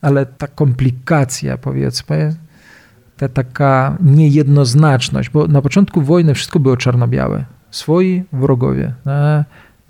Ale 0.00 0.26
ta 0.26 0.46
komplikacja, 0.46 1.58
powiedzmy, 1.58 2.36
ta 3.18 3.28
taka 3.28 3.96
niejednoznaczność, 4.00 5.30
bo 5.30 5.46
na 5.46 5.62
początku 5.62 6.02
wojny 6.02 6.34
wszystko 6.34 6.60
było 6.60 6.76
czarno-białe. 6.76 7.44
Swoi, 7.70 8.22
wrogowie. 8.32 8.92
No. 9.04 9.12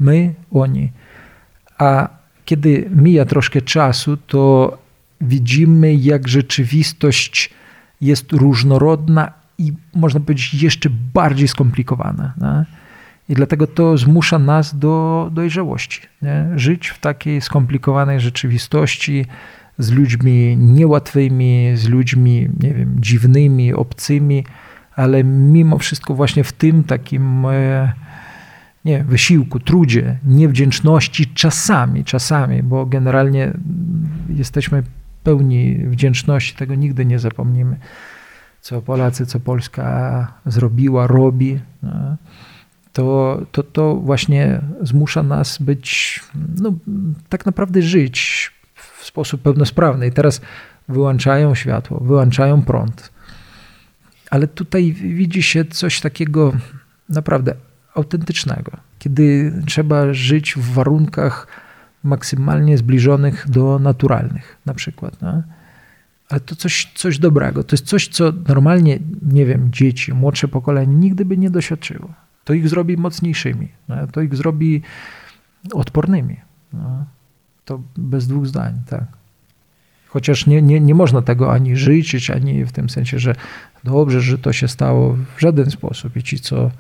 My, 0.01 0.35
oni. 0.53 0.93
A 1.79 2.09
kiedy 2.45 2.91
mija 2.95 3.25
troszkę 3.25 3.63
czasu, 3.63 4.17
to 4.17 4.79
widzimy, 5.21 5.95
jak 5.95 6.29
rzeczywistość 6.29 7.51
jest 8.01 8.33
różnorodna 8.33 9.33
i 9.59 9.73
można 9.95 10.21
powiedzieć 10.21 10.55
jeszcze 10.55 10.91
bardziej 11.15 11.49
skomplikowane. 11.49 12.33
Nie? 12.41 12.65
I 13.29 13.35
dlatego 13.35 13.67
to 13.67 13.99
zmusza 13.99 14.39
nas 14.39 14.79
do 14.79 15.29
dojrzałości. 15.33 16.01
Nie? 16.23 16.47
Żyć 16.57 16.89
w 16.89 16.99
takiej 16.99 17.41
skomplikowanej 17.41 18.21
rzeczywistości 18.21 19.27
z 19.79 19.91
ludźmi 19.91 20.57
niełatwymi, 20.57 21.71
z 21.75 21.89
ludźmi, 21.89 22.49
nie 22.61 22.75
wiem, 22.75 22.97
dziwnymi, 22.99 23.75
obcymi, 23.75 24.45
ale 24.97 25.25
mimo 25.25 25.79
wszystko 25.79 26.15
właśnie 26.15 26.45
w 26.45 26.53
tym 26.53 26.85
takim 26.85 27.47
e, 27.47 27.93
nie, 28.85 29.05
wysiłku, 29.05 29.61
trudzie, 29.61 30.19
niewdzięczności 30.25 31.27
czasami, 31.27 32.05
czasami, 32.05 32.63
bo 32.63 32.87
generalnie 32.87 33.53
jesteśmy 34.29 34.83
pełni 35.25 35.77
wdzięczności, 35.87 36.57
tego 36.57 36.75
nigdy 36.75 37.05
nie 37.05 37.19
zapomnimy. 37.19 37.77
Co 38.61 38.83
Polacy, 38.83 39.27
co 39.27 39.41
Polska 39.41 40.33
zrobiła, 40.47 41.07
robi, 41.07 41.59
no, 41.83 42.17
to, 42.93 43.41
to, 43.53 43.63
to 43.63 43.97
właśnie 43.97 44.61
zmusza 44.83 45.23
nas 45.23 45.59
być, 45.59 46.21
no, 46.61 46.73
tak 47.29 47.47
naprawdę 47.47 47.83
żyć 47.83 48.51
sposób 49.09 49.43
pełnosprawny. 49.43 50.07
I 50.07 50.13
teraz 50.13 50.41
wyłączają 50.89 51.55
światło, 51.55 52.01
wyłączają 52.01 52.63
prąd. 52.63 53.13
Ale 54.31 54.47
tutaj 54.47 54.93
widzi 54.93 55.43
się 55.43 55.65
coś 55.65 56.01
takiego 56.01 56.53
naprawdę 57.09 57.55
autentycznego, 57.95 58.73
kiedy 58.99 59.53
trzeba 59.67 60.15
żyć 60.15 60.55
w 60.55 60.73
warunkach 60.73 61.47
maksymalnie 62.05 62.79
zbliżonych 62.79 63.51
do 63.51 63.79
naturalnych, 63.79 64.57
na 64.67 64.75
przykład. 64.75 65.23
No? 65.23 65.43
ale 66.29 66.41
to 66.41 66.57
coś, 66.57 66.93
coś 66.95 67.19
dobrego. 67.19 67.65
To 67.65 67.75
jest 67.75 67.87
coś, 67.87 68.09
co 68.09 68.33
normalnie, 68.49 68.99
nie 69.23 69.47
wiem, 69.47 69.69
dzieci, 69.73 70.15
młodsze 70.15 70.49
pokolenie 70.49 70.95
nigdy 70.95 71.25
by 71.25 71.39
nie 71.39 71.51
doświadczyło. 71.51 72.13
To 72.45 72.53
ich 72.53 72.69
zrobi 72.69 72.97
mocniejszymi, 72.97 73.69
no, 73.89 74.07
to 74.07 74.21
ich 74.21 74.37
zrobi 74.37 74.83
odpornymi. 75.73 76.37
No. 76.73 77.05
To 77.69 77.81
bez 77.97 78.27
dwóch 78.27 78.47
zdań, 78.47 78.75
tak. 78.87 79.05
Chociaż 80.09 80.47
nie, 80.47 80.63
nie, 80.63 80.81
nie 80.81 80.95
można 80.95 81.23
tego 81.23 81.53
ani 81.53 81.77
życzyć, 81.77 82.31
ani 82.31 82.65
w 82.65 82.73
tym 82.73 82.91
sensie, 82.91 83.19
że 83.19 83.35
dobrze, 83.85 84.21
że 84.21 84.39
to 84.39 84.53
się 84.53 84.69
stało 84.69 85.17
w 85.37 85.41
żaden 85.41 85.71
sposób. 85.71 86.17
I 86.17 86.23
ci, 86.23 86.41
co 86.41 86.71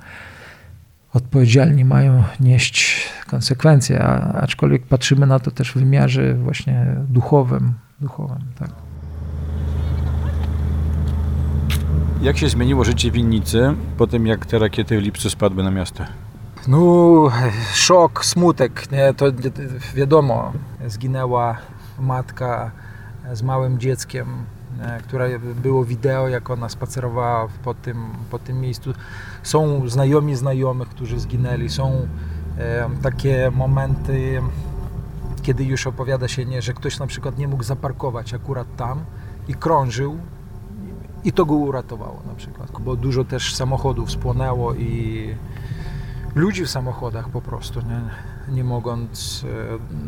odpowiedzialni 1.13 1.85
mają 1.85 2.25
nieść 2.41 3.09
konsekwencje, 3.27 4.03
a, 4.03 4.33
aczkolwiek 4.33 4.87
patrzymy 4.87 5.27
na 5.27 5.39
to 5.39 5.51
też 5.51 5.73
w 5.73 5.75
wymiarze 5.75 6.35
właśnie 6.35 6.87
duchowym. 7.09 7.73
duchowym 8.01 8.39
tak. 8.59 8.71
Jak 12.23 12.39
się 12.39 12.49
zmieniło 12.49 12.85
życie 12.85 13.11
winnicy 13.11 13.75
po 13.97 14.07
tym, 14.07 14.27
jak 14.27 14.47
te 14.47 14.59
rakiety 14.59 15.01
w 15.01 15.03
lipcu 15.03 15.31
spadły 15.31 15.63
na 15.63 15.71
miasto? 15.71 16.05
No, 16.67 17.31
szok, 17.75 18.25
smutek, 18.25 18.93
nie? 18.93 19.15
to 19.15 19.27
wiadomo, 19.95 20.53
zginęła 20.87 21.57
matka 21.99 22.71
z 23.33 23.43
małym 23.43 23.79
dzieckiem, 23.79 24.27
które 25.03 25.39
było 25.39 25.85
wideo, 25.85 26.29
jak 26.29 26.51
ona 26.51 26.69
spacerowała 26.69 27.49
po 27.65 27.75
tym, 27.75 28.11
po 28.31 28.39
tym 28.39 28.61
miejscu. 28.61 28.93
Są 29.43 29.89
znajomi 29.89 30.37
znajomych, 30.37 30.89
którzy 30.89 31.21
zginęli, 31.21 31.69
są 31.69 32.09
e, 32.59 32.91
takie 33.03 33.51
momenty, 33.55 34.43
kiedy 35.43 35.65
już 35.65 35.87
opowiada 35.87 36.29
się, 36.29 36.45
nie, 36.45 36.63
że 36.63 36.73
ktoś 36.73 36.99
na 36.99 37.07
przykład 37.07 37.39
nie 37.39 37.49
mógł 37.49 37.63
zaparkować 37.63 38.35
akurat 38.35 38.77
tam 38.77 39.01
i 39.49 39.55
krążył 39.55 40.19
i 41.25 41.33
to 41.33 41.47
go 41.47 41.55
uratowało 41.55 42.23
na 42.27 42.35
przykład, 42.35 42.71
bo 42.81 42.97
dużo 42.97 43.25
też 43.25 43.55
samochodów 43.55 44.11
spłonęło 44.11 44.75
i 44.75 45.35
ludzi 46.39 46.65
w 46.65 46.71
samochodach 46.71 47.29
po 47.29 47.41
prostu, 47.41 47.81
nie, 47.81 48.01
nie 48.55 48.65
mogąc 48.65 49.45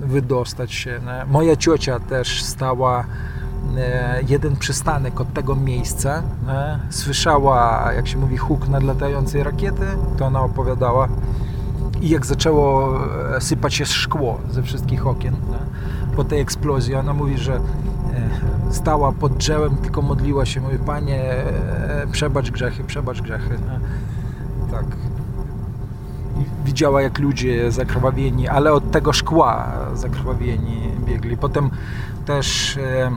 e, 0.03 0.07
wydostać 0.07 0.73
się. 0.73 1.01
Nie. 1.05 1.25
Moja 1.33 1.57
ciocia 1.57 2.01
też 2.01 2.43
stała 2.43 3.05
e, 3.77 4.21
jeden 4.29 4.57
przystanek 4.57 5.21
od 5.21 5.33
tego 5.33 5.57
miejsca. 5.57 6.23
Nie. 6.47 6.79
Słyszała, 6.91 7.89
jak 7.93 8.09
się 8.09 8.19
mówi, 8.19 8.37
huk 8.37 8.69
nadlatającej 8.69 9.43
rakiety, 9.43 9.87
to 10.19 10.27
ona 10.27 10.41
opowiadała. 10.41 11.09
I 12.01 12.09
jak 12.09 12.27
zaczęło 12.27 12.99
e, 13.37 13.41
sypać 13.41 13.75
się 13.75 13.87
szkło 13.87 14.41
ze 14.51 14.63
wszystkich 14.63 15.07
okien 15.07 15.35
nie. 15.35 16.17
po 16.17 16.25
tej 16.25 16.41
eksplozji, 16.41 16.95
ona 16.95 17.13
mówi, 17.13 17.39
że 17.39 17.61
stała 18.71 19.13
pod 19.13 19.37
drzewem, 19.37 19.77
tylko 19.77 20.03
modliła 20.03 20.47
się, 20.47 20.61
mówi, 20.61 20.79
Panie, 20.79 21.35
przebacz 22.13 22.51
grzechy, 22.51 22.85
przebacz 22.85 23.21
grzechy. 23.21 23.51
Nie. 23.51 23.81
Tak, 24.71 24.85
widziała 26.65 27.03
jak 27.03 27.19
ludzie 27.19 27.73
zakrwawieni, 27.73 28.49
ale 28.49 28.73
od 28.73 28.91
tego 28.91 29.13
szkła 29.13 29.73
zakrwawieni 29.95 30.91
biegli. 31.05 31.37
Potem 31.37 31.71
też 32.27 32.77
e, 32.77 33.11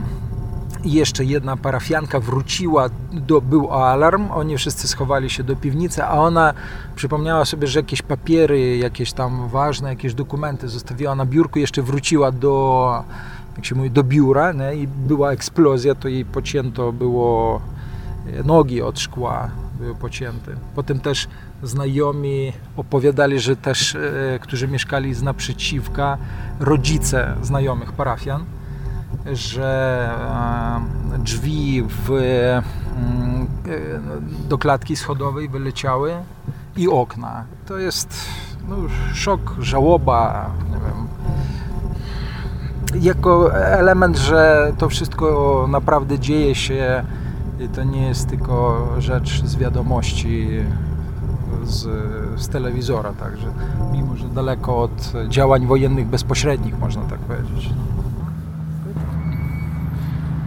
jeszcze 0.84 1.24
jedna 1.24 1.56
parafianka 1.56 2.20
wróciła, 2.20 2.88
do, 3.12 3.40
był 3.40 3.72
alarm, 3.72 4.30
oni 4.30 4.56
wszyscy 4.56 4.88
schowali 4.88 5.30
się 5.30 5.42
do 5.44 5.56
piwnicy, 5.56 6.04
a 6.04 6.12
ona 6.12 6.54
przypomniała 6.96 7.44
sobie, 7.44 7.66
że 7.66 7.78
jakieś 7.78 8.02
papiery, 8.02 8.76
jakieś 8.76 9.12
tam 9.12 9.48
ważne, 9.48 9.88
jakieś 9.88 10.14
dokumenty 10.14 10.68
zostawiła 10.68 11.14
na 11.14 11.26
biurku, 11.26 11.58
jeszcze 11.58 11.82
wróciła 11.82 12.32
do, 12.32 13.04
jak 13.56 13.64
się 13.64 13.74
mówi, 13.74 13.90
do 13.90 14.04
biura 14.04 14.52
nie? 14.52 14.74
i 14.74 14.86
była 14.86 15.32
eksplozja, 15.32 15.94
to 15.94 16.08
jej 16.08 16.24
pocięto 16.24 16.92
było 16.92 17.60
e, 18.26 18.42
nogi 18.42 18.82
od 18.82 19.00
szkła, 19.00 19.50
były 19.80 19.94
pocięte. 19.94 20.52
Potem 20.74 21.00
też 21.00 21.28
znajomi 21.64 22.52
opowiadali, 22.76 23.40
że 23.40 23.56
też, 23.56 23.94
e, 23.94 24.38
którzy 24.38 24.68
mieszkali 24.68 25.14
z 25.14 25.22
naprzeciwka, 25.22 26.18
rodzice 26.60 27.34
znajomych 27.42 27.92
parafian, 27.92 28.44
że 29.32 30.10
e, 31.14 31.18
drzwi 31.18 31.82
w, 31.88 32.10
mm, 32.10 33.46
e, 34.44 34.48
do 34.48 34.58
klatki 34.58 34.96
schodowej 34.96 35.48
wyleciały 35.48 36.12
i 36.76 36.88
okna. 36.88 37.44
To 37.66 37.78
jest 37.78 38.28
no, 38.68 38.76
szok, 39.14 39.54
żałoba, 39.58 40.50
nie 40.70 40.76
wiem. 40.76 41.08
Jako 43.02 43.54
element, 43.54 44.18
że 44.18 44.72
to 44.78 44.88
wszystko 44.88 45.66
naprawdę 45.70 46.18
dzieje 46.18 46.54
się 46.54 47.04
to 47.74 47.84
nie 47.84 48.06
jest 48.06 48.28
tylko 48.28 48.88
rzecz 48.98 49.44
z 49.44 49.56
wiadomości 49.56 50.48
z, 51.66 51.88
z 52.36 52.48
telewizora, 52.48 53.12
także 53.12 53.46
mimo, 53.92 54.16
że 54.16 54.28
daleko 54.28 54.82
od 54.82 55.12
działań 55.28 55.66
wojennych 55.66 56.06
bezpośrednich, 56.06 56.78
można 56.78 57.02
tak 57.02 57.18
powiedzieć. 57.18 57.70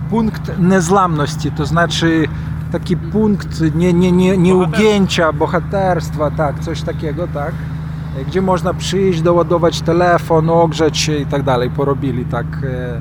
Punkt 0.10 0.60
niezlamności, 0.60 1.51
to 1.51 1.65
znaczy 1.65 2.27
taki 2.71 2.97
punkt 2.97 3.75
nie, 3.75 3.93
nie, 3.93 4.12
nie, 4.12 4.38
nieugięcia, 4.38 5.34
bohaterstwa, 5.34 6.32
tak, 6.32 6.60
coś 6.60 6.82
takiego, 6.82 7.27
tak, 7.27 7.53
gdzie 8.27 8.41
można 8.41 8.73
przyjść, 8.73 9.21
doładować 9.21 9.82
telefon, 9.82 10.49
ogrzeć 10.49 10.97
się 10.97 11.17
i 11.17 11.25
tak 11.25 11.43
dalej, 11.43 11.69
porobili 11.69 12.25
tak, 12.25 12.45
e, 12.63 12.95
e, 12.95 12.99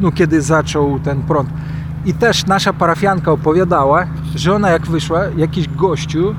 no 0.00 0.12
kiedy 0.12 0.42
zaczął 0.42 1.00
ten 1.00 1.22
prąd. 1.22 1.48
I 2.06 2.14
też 2.14 2.46
nasza 2.46 2.72
parafianka 2.72 3.32
opowiadała, 3.32 4.06
że 4.34 4.54
ona 4.54 4.70
jak 4.70 4.86
wyszła, 4.86 5.20
jakiś 5.36 5.68
gościu 5.68 6.34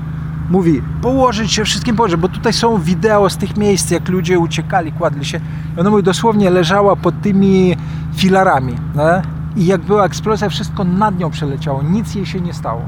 mówi, 0.50 0.82
położyć 1.02 1.52
się, 1.52 1.64
wszystkim 1.64 1.96
położyć, 1.96 2.16
bo 2.20 2.28
tutaj 2.28 2.52
są 2.52 2.78
wideo 2.78 3.30
z 3.30 3.36
tych 3.36 3.56
miejsc, 3.56 3.90
jak 3.90 4.08
ludzie 4.08 4.38
uciekali, 4.38 4.92
kładli 4.92 5.24
się. 5.24 5.40
I 5.76 5.80
ona 5.80 5.90
mówi, 5.90 6.02
dosłownie 6.02 6.50
leżała 6.50 6.96
pod 6.96 7.22
tymi 7.22 7.76
filarami. 8.16 8.74
I 9.56 9.66
jak 9.66 9.80
była 9.80 10.04
eksplozja, 10.04 10.48
wszystko 10.48 10.84
nad 10.84 11.18
nią 11.18 11.30
przeleciało. 11.30 11.82
Nic 11.82 12.14
jej 12.14 12.26
się 12.26 12.40
nie 12.40 12.54
stało. 12.54 12.82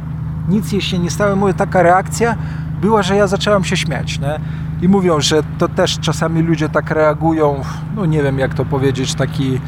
Nic 0.49 0.73
jej 0.73 0.81
się 0.81 0.99
nie 0.99 1.11
stało. 1.11 1.37
Mówię, 1.37 1.55
taka 1.55 1.83
reakcja 1.83 2.37
była, 2.81 3.03
że 3.03 3.16
ja 3.16 3.27
zacząłem 3.27 3.64
się 3.64 3.77
śmiać. 3.77 4.18
Nie? 4.18 4.40
I 4.83 4.88
mówią, 4.88 5.20
że 5.20 5.42
to 5.59 5.68
też 5.68 5.99
czasami 5.99 6.42
ludzie 6.42 6.68
tak 6.68 6.90
reagują, 6.90 7.61
no 7.96 8.07
nie 8.07 8.23
wiem 8.23 8.38
jak 8.38 8.55
to 8.55 8.64
powiedzieć, 8.64 9.14
taki 9.14 9.61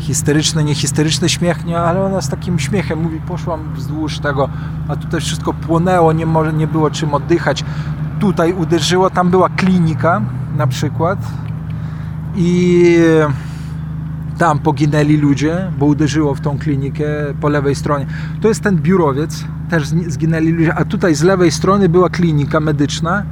histeryczny, 0.00 0.64
niehisteryczny 0.64 1.28
śmiech, 1.28 1.64
nie, 1.64 1.78
ale 1.78 2.04
ona 2.04 2.20
z 2.20 2.28
takim 2.28 2.58
śmiechem 2.58 3.02
mówi, 3.02 3.20
poszłam 3.20 3.74
wzdłuż 3.74 4.18
tego, 4.18 4.48
a 4.88 4.96
tutaj 4.96 5.20
wszystko 5.20 5.52
płonęło, 5.52 6.12
nie, 6.12 6.26
może, 6.26 6.52
nie 6.52 6.66
było 6.66 6.90
czym 6.90 7.14
oddychać. 7.14 7.64
Tutaj 8.20 8.52
uderzyło, 8.52 9.10
tam 9.10 9.30
była 9.30 9.48
klinika 9.48 10.22
na 10.56 10.66
przykład 10.66 11.18
i 12.36 12.96
tam 14.38 14.58
poginęli 14.58 15.16
ludzie, 15.16 15.70
bo 15.78 15.86
uderzyło 15.86 16.34
w 16.34 16.40
tą 16.40 16.58
klinikę 16.58 17.04
po 17.40 17.48
lewej 17.48 17.74
stronie. 17.74 18.06
To 18.40 18.48
jest 18.48 18.62
ten 18.62 18.76
biurowiec, 18.76 19.44
też 19.70 19.88
zginęli 19.88 20.52
ludzie, 20.52 20.74
a 20.74 20.84
tutaj 20.84 21.14
z 21.14 21.22
lewej 21.22 21.50
strony 21.50 21.88
była 21.88 22.08
klinika 22.08 22.60
medyczna 22.60 23.22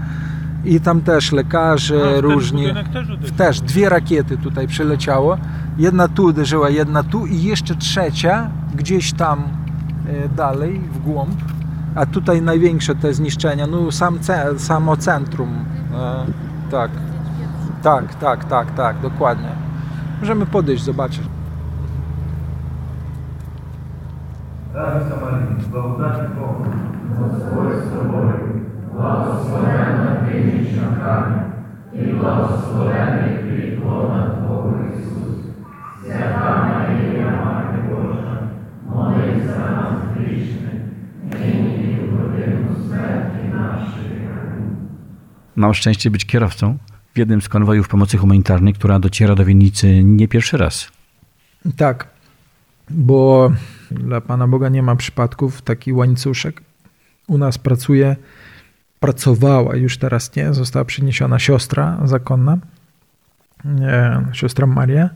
i 0.64 0.80
tam 0.80 1.00
też 1.00 1.32
lekarze 1.32 2.12
no, 2.14 2.20
różni. 2.20 2.66
Też, 2.92 3.08
też 3.36 3.60
dwie 3.60 3.88
rakiety 3.88 4.36
tutaj 4.36 4.68
przyleciało. 4.68 5.38
Jedna 5.78 6.08
tu 6.08 6.24
uderzyła, 6.24 6.70
jedna 6.70 7.02
tu 7.02 7.26
i 7.26 7.42
jeszcze 7.42 7.74
trzecia 7.74 8.50
gdzieś 8.74 9.12
tam 9.12 9.42
e, 10.06 10.28
dalej, 10.28 10.80
w 10.92 10.98
głąb. 10.98 11.34
A 11.94 12.06
tutaj 12.06 12.42
największe 12.42 12.94
te 12.94 13.14
zniszczenia, 13.14 13.66
no 13.66 13.92
sam 13.92 14.18
ce, 14.18 14.58
samo 14.58 14.96
centrum. 14.96 15.48
E, 15.94 16.26
tak. 16.70 16.90
tak, 17.82 18.14
tak, 18.14 18.44
tak, 18.44 18.70
tak, 18.74 19.00
dokładnie. 19.00 19.48
Możemy 20.20 20.46
podejść, 20.46 20.84
zobaczyć. 20.84 21.22
Daj 24.74 25.00
Samarii, 25.10 25.72
bałdanie 25.72 26.28
Bogu, 26.28 26.64
błogosławię 27.08 27.80
z 27.80 27.90
Tobą, 27.90 28.32
błogosławiona 28.92 30.16
Ty 30.26 30.44
niż 30.44 30.68
i 31.92 32.14
błogosławiony 32.14 33.38
Ty 33.38 33.80
płonach 33.82 34.37
Mam 45.56 45.74
szczęście 45.74 46.10
być 46.10 46.26
kierowcą 46.26 46.78
w 47.14 47.18
jednym 47.18 47.42
z 47.42 47.48
konwojów 47.48 47.88
pomocy 47.88 48.16
humanitarnej, 48.16 48.74
która 48.74 48.98
dociera 48.98 49.34
do 49.34 49.44
Winnicy 49.44 50.04
nie 50.04 50.28
pierwszy 50.28 50.56
raz. 50.56 50.88
Tak, 51.76 52.08
bo 52.90 53.52
dla 53.90 54.20
Pana 54.20 54.48
Boga 54.48 54.68
nie 54.68 54.82
ma 54.82 54.96
przypadków, 54.96 55.62
taki 55.62 55.92
łańcuszek. 55.92 56.62
U 57.26 57.38
nas 57.38 57.58
pracuje 57.58 58.16
pracowała, 59.00 59.76
już 59.76 59.98
teraz 59.98 60.36
nie, 60.36 60.54
została 60.54 60.84
przyniesiona 60.84 61.38
siostra 61.38 61.98
zakonna, 62.04 62.58
siostra 64.32 64.66
Maria. 64.66 65.10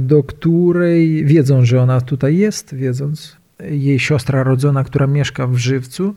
Do 0.00 0.22
której 0.22 1.24
wiedzą, 1.24 1.64
że 1.64 1.82
ona 1.82 2.00
tutaj 2.00 2.36
jest, 2.36 2.74
wiedząc, 2.74 3.36
jej 3.70 3.98
siostra 3.98 4.42
rodzona, 4.42 4.84
która 4.84 5.06
mieszka 5.06 5.46
w 5.46 5.56
Żywcu, 5.56 6.14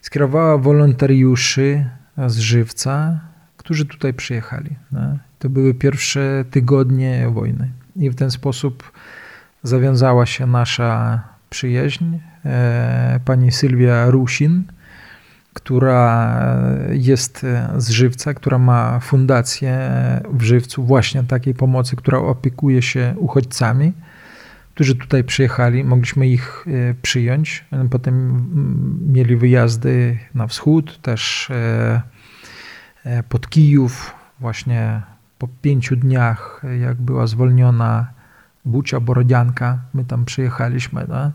skierowała 0.00 0.58
wolontariuszy 0.58 1.84
z 2.26 2.38
Żywca, 2.38 3.20
którzy 3.56 3.86
tutaj 3.86 4.14
przyjechali. 4.14 4.76
No. 4.92 5.18
To 5.38 5.48
były 5.50 5.74
pierwsze 5.74 6.44
tygodnie 6.50 7.28
wojny. 7.32 7.70
I 7.96 8.10
w 8.10 8.14
ten 8.14 8.30
sposób 8.30 8.92
zawiązała 9.62 10.26
się 10.26 10.46
nasza 10.46 11.22
przyjaźń. 11.50 12.04
E, 12.44 13.20
pani 13.24 13.52
Sylwia 13.52 14.10
Rusin, 14.10 14.64
która 15.54 16.36
jest 16.90 17.46
z 17.76 17.90
Żywca, 17.90 18.34
która 18.34 18.58
ma 18.58 19.00
fundację 19.00 19.90
w 20.32 20.42
Żywcu 20.42 20.84
właśnie 20.84 21.22
takiej 21.22 21.54
pomocy, 21.54 21.96
która 21.96 22.18
opiekuje 22.18 22.82
się 22.82 23.14
uchodźcami, 23.18 23.92
którzy 24.74 24.94
tutaj 24.94 25.24
przyjechali. 25.24 25.84
Mogliśmy 25.84 26.28
ich 26.28 26.64
e, 26.66 26.94
przyjąć. 27.02 27.64
Potem 27.90 28.46
mieli 29.12 29.36
wyjazdy 29.36 30.18
na 30.34 30.46
wschód, 30.46 31.02
też 31.02 31.50
e, 31.50 33.22
pod 33.28 33.48
Kijów, 33.48 34.14
właśnie 34.40 35.02
po 35.38 35.48
pięciu 35.62 35.96
dniach, 35.96 36.62
jak 36.80 36.96
była 36.96 37.26
zwolniona 37.26 38.06
Bucia, 38.64 39.00
Borodzianka, 39.00 39.78
my 39.94 40.04
tam 40.04 40.24
przyjechaliśmy. 40.24 41.06
No? 41.08 41.30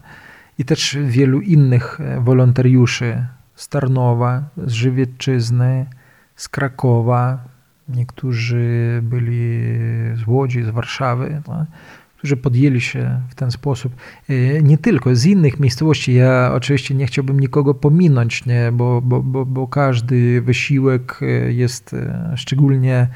I 0.57 0.65
też 0.65 0.97
wielu 1.05 1.41
innych 1.41 1.99
wolontariuszy 2.19 3.25
z 3.55 3.69
Tarnowa, 3.69 4.43
z 4.57 4.71
Żywiecczyzny, 4.71 5.85
z 6.35 6.49
Krakowa, 6.49 7.43
niektórzy 7.89 8.99
byli 9.03 9.63
z 10.15 10.27
Łodzi, 10.27 10.63
z 10.63 10.69
Warszawy, 10.69 11.41
no, 11.47 11.65
którzy 12.17 12.37
podjęli 12.37 12.81
się 12.81 13.21
w 13.29 13.35
ten 13.35 13.51
sposób. 13.51 13.95
E, 14.29 14.61
nie 14.61 14.77
tylko, 14.77 15.15
z 15.15 15.25
innych 15.25 15.59
miejscowości. 15.59 16.13
Ja 16.13 16.51
oczywiście 16.53 16.95
nie 16.95 17.05
chciałbym 17.05 17.39
nikogo 17.39 17.73
pominąć, 17.73 18.45
nie, 18.45 18.71
bo, 18.73 19.01
bo, 19.01 19.23
bo, 19.23 19.45
bo 19.45 19.67
każdy 19.67 20.41
wysiłek 20.41 21.19
e, 21.21 21.25
jest 21.51 21.93
e, 21.93 22.33
szczególnie 22.35 23.07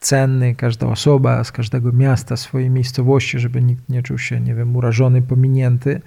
cenny, 0.00 0.54
każda 0.54 0.86
osoba 0.86 1.44
z 1.44 1.52
każdego 1.52 1.92
miasta, 1.92 2.36
swojej 2.36 2.70
miejscowości, 2.70 3.38
żeby 3.38 3.62
nikt 3.62 3.88
nie 3.88 4.02
czuł 4.02 4.18
się, 4.18 4.40
nie 4.40 4.54
wiem, 4.54 4.76
urażony, 4.76 5.22
pominięty 5.22 6.00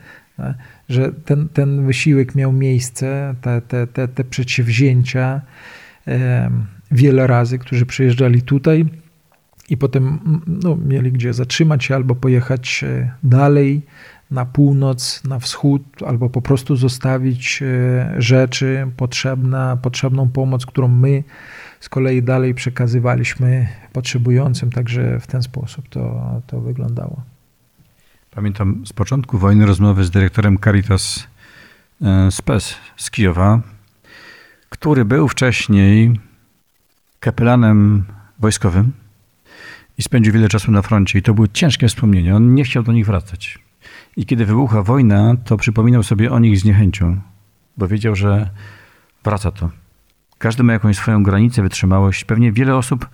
że 0.90 1.12
ten, 1.12 1.50
ten 1.50 1.86
wysiłek 1.86 2.36
miał 2.36 2.54
miejsce, 2.54 3.36
te, 3.42 3.62
te, 3.62 3.88
te, 3.88 4.08
te 4.08 4.24
przedsięwzięcia 4.24 5.42
wiele 6.92 7.28
razy, 7.28 7.60
którzy 7.60 7.86
przyjeżdżali 7.86 8.42
tutaj 8.42 8.86
i 9.70 9.78
potem 9.78 10.20
no, 10.48 10.76
mieli 10.76 11.12
gdzie 11.12 11.34
zatrzymać 11.34 11.84
się 11.84 11.96
albo 11.96 12.16
pojechać 12.16 12.84
e, 12.84 13.12
dalej 13.24 13.82
na 14.32 14.46
północ, 14.46 15.24
na 15.24 15.40
wschód, 15.40 15.84
albo 16.06 16.30
po 16.30 16.42
prostu 16.42 16.76
zostawić 16.76 17.62
e, 17.62 18.16
rzeczy 18.22 18.88
potrzebne, 18.98 19.78
potrzebną 19.82 20.30
pomoc, 20.30 20.66
którą 20.66 20.88
my 20.88 21.24
z 21.80 21.90
kolei 21.90 22.24
dalej 22.24 22.54
przekazywaliśmy 22.54 23.68
potrzebującym, 23.94 24.72
także 24.72 25.20
w 25.20 25.28
ten 25.28 25.42
sposób 25.42 25.90
to, 25.90 26.42
to 26.48 26.62
wyglądało. 26.62 27.35
Pamiętam 28.36 28.86
z 28.86 28.94
początku 28.94 29.38
wojny 29.38 29.66
rozmowy 29.66 30.04
z 30.04 30.12
dyrektorem 30.12 30.58
Caritas 30.64 31.28
e, 32.02 32.32
Spes 32.32 32.76
z 32.98 33.12
Kijowa, 33.12 33.62
który 34.70 35.06
był 35.06 35.28
wcześniej 35.28 36.20
kapelanem 37.20 38.06
wojskowym 38.40 38.92
i 39.98 40.04
spędził 40.04 40.34
wiele 40.34 40.50
czasu 40.50 40.72
na 40.72 40.82
froncie. 40.82 41.20
I 41.20 41.22
to 41.22 41.34
były 41.34 41.50
ciężkie 41.50 41.88
wspomnienia. 41.88 42.36
On 42.36 42.54
nie 42.54 42.64
chciał 42.64 42.84
do 42.84 42.92
nich 42.92 43.06
wracać. 43.06 43.60
I 44.18 44.26
kiedy 44.26 44.46
wybuchła 44.46 44.84
wojna, 44.84 45.36
to 45.46 45.58
przypominał 45.58 46.04
sobie 46.04 46.32
o 46.32 46.40
nich 46.40 46.60
z 46.60 46.64
niechęcią, 46.64 47.22
bo 47.78 47.88
wiedział, 47.88 48.16
że 48.16 48.50
wraca 49.24 49.52
to. 49.52 49.70
Każdy 50.38 50.64
ma 50.64 50.74
jakąś 50.74 50.98
swoją 50.98 51.24
granicę, 51.24 51.62
wytrzymałość. 51.62 52.24
Pewnie 52.24 52.52
wiele 52.52 52.76
osób 52.76 53.10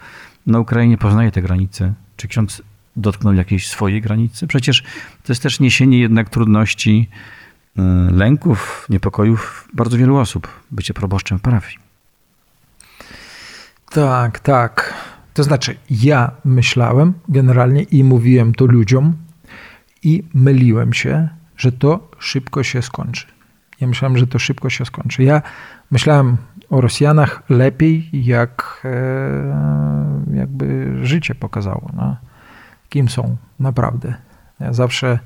na 0.48 0.60
Ukrainie 0.60 0.98
poznaje 0.98 1.32
te 1.32 1.42
granice. 1.42 1.94
Czy 2.18 2.28
ksiądz 2.28 2.62
dotknął 2.95 3.34
jakiejś 3.34 3.67
swojej 3.67 4.01
granicy? 4.01 4.47
Przecież 4.47 4.84
to 5.23 5.32
jest 5.32 5.43
też 5.43 5.60
niesienie 5.60 5.99
jednak 5.99 6.30
trudności, 6.30 7.10
y, 7.80 7.82
lęków, 8.12 8.88
niepokojów 8.89 9.67
bardzo 9.73 9.97
wielu 9.97 10.17
osób, 10.17 10.47
bycie 10.71 10.93
proboszczem 10.93 11.39
w 11.39 11.41
parafii. 11.41 11.80
Tak, 13.89 14.39
tak. 14.39 14.93
To 15.34 15.43
znaczy, 15.43 15.75
ja 15.89 16.32
myślałem 16.45 17.13
generalnie 17.30 17.84
i 17.84 18.04
mówiłem 18.04 18.54
to 18.54 18.65
ludziom 18.65 19.13
i 20.04 20.23
myliłem 20.34 20.93
się, 20.93 21.30
że 21.58 21.71
to 21.71 22.10
szybko 22.19 22.63
się 22.63 22.82
skończy. 22.82 23.27
Ja 23.82 23.88
myślałem, 23.88 24.17
że 24.17 24.27
to 24.27 24.39
szybko 24.39 24.69
się 24.69 24.86
skończy. 24.86 25.23
Ja 25.23 25.41
myślałem 25.91 26.38
o 26.69 26.82
Rosjanach 26.82 27.43
lepiej, 27.49 28.10
jak 28.13 28.82
e, 28.86 30.36
jakby 30.38 30.97
życie 31.06 31.36
pokazało. 31.36 31.89
No 31.93 32.17
kim 32.91 33.10
są 33.10 33.38
naprawdę. 33.60 34.13
Ja 34.60 34.73
zawsze 34.73 35.19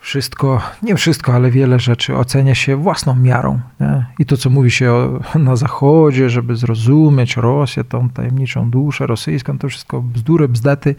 wszystko, 0.00 0.62
nie 0.82 0.96
wszystko, 0.96 1.34
ale 1.34 1.50
wiele 1.50 1.80
rzeczy 1.80 2.16
ocenia 2.16 2.54
się 2.54 2.76
własną 2.76 3.14
miarą. 3.14 3.60
Nie? 3.80 4.06
I 4.18 4.26
to, 4.26 4.36
co 4.36 4.50
mówi 4.50 4.70
się 4.70 4.92
o, 4.92 5.20
na 5.38 5.56
Zachodzie, 5.56 6.30
żeby 6.30 6.56
zrozumieć 6.56 7.36
Rosję, 7.36 7.84
tą 7.84 8.10
tajemniczą 8.10 8.70
duszę 8.70 9.06
rosyjską, 9.06 9.58
to 9.58 9.68
wszystko 9.68 10.02
bzdury, 10.02 10.48
bzdety, 10.48 10.94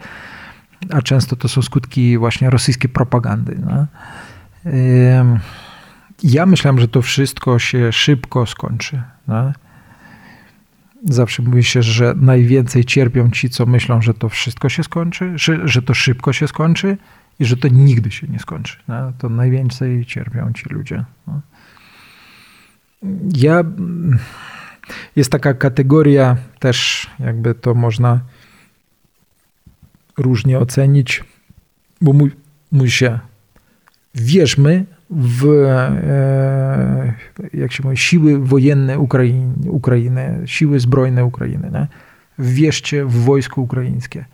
a 0.90 1.02
często 1.02 1.36
to 1.36 1.48
są 1.48 1.62
skutki 1.62 2.18
właśnie 2.18 2.50
rosyjskiej 2.50 2.90
propagandy. 2.90 3.58
Nie? 3.66 3.86
Ja 6.22 6.46
myślałem, 6.46 6.80
że 6.80 6.88
to 6.88 7.02
wszystko 7.02 7.58
się 7.58 7.92
szybko 7.92 8.46
skończy. 8.46 9.02
Nie? 9.28 9.63
Zawsze 11.04 11.42
mówi 11.42 11.64
się, 11.64 11.82
że 11.82 12.14
najwięcej 12.16 12.84
cierpią 12.84 13.30
ci, 13.30 13.50
co 13.50 13.66
myślą, 13.66 14.02
że 14.02 14.14
to 14.14 14.28
wszystko 14.28 14.68
się 14.68 14.84
skończy, 14.84 15.32
że, 15.34 15.68
że 15.68 15.82
to 15.82 15.94
szybko 15.94 16.32
się 16.32 16.48
skończy 16.48 16.96
i 17.38 17.44
że 17.44 17.56
to 17.56 17.68
nigdy 17.68 18.10
się 18.10 18.26
nie 18.28 18.38
skończy. 18.38 18.76
No, 18.88 19.12
to 19.18 19.28
najwięcej 19.28 20.06
cierpią 20.06 20.52
ci 20.52 20.64
ludzie. 20.70 21.04
No. 21.26 21.40
Ja. 23.36 23.64
Jest 25.16 25.30
taka 25.30 25.54
kategoria, 25.54 26.36
też 26.58 27.10
jakby 27.20 27.54
to 27.54 27.74
można 27.74 28.20
różnie 30.16 30.58
ocenić, 30.58 31.24
bo 32.00 32.12
mówi, 32.12 32.32
mówi 32.72 32.90
się, 32.90 33.18
wierzmy, 34.14 34.84
w 35.14 35.46
e, 35.46 37.14
jak 37.54 37.72
się 37.72 37.82
mówi, 37.82 37.96
siły 37.96 38.38
wojenne 38.38 38.98
Ukrainy, 38.98 39.70
Ukrainy 39.70 40.42
siły 40.46 40.80
zbrojne 40.80 41.24
Ukrainy. 41.24 41.70
Nie? 41.72 41.86
Wierzcie 42.38 43.04
w 43.04 43.12
wojsko 43.12 43.60
ukraińskie. 43.60 44.24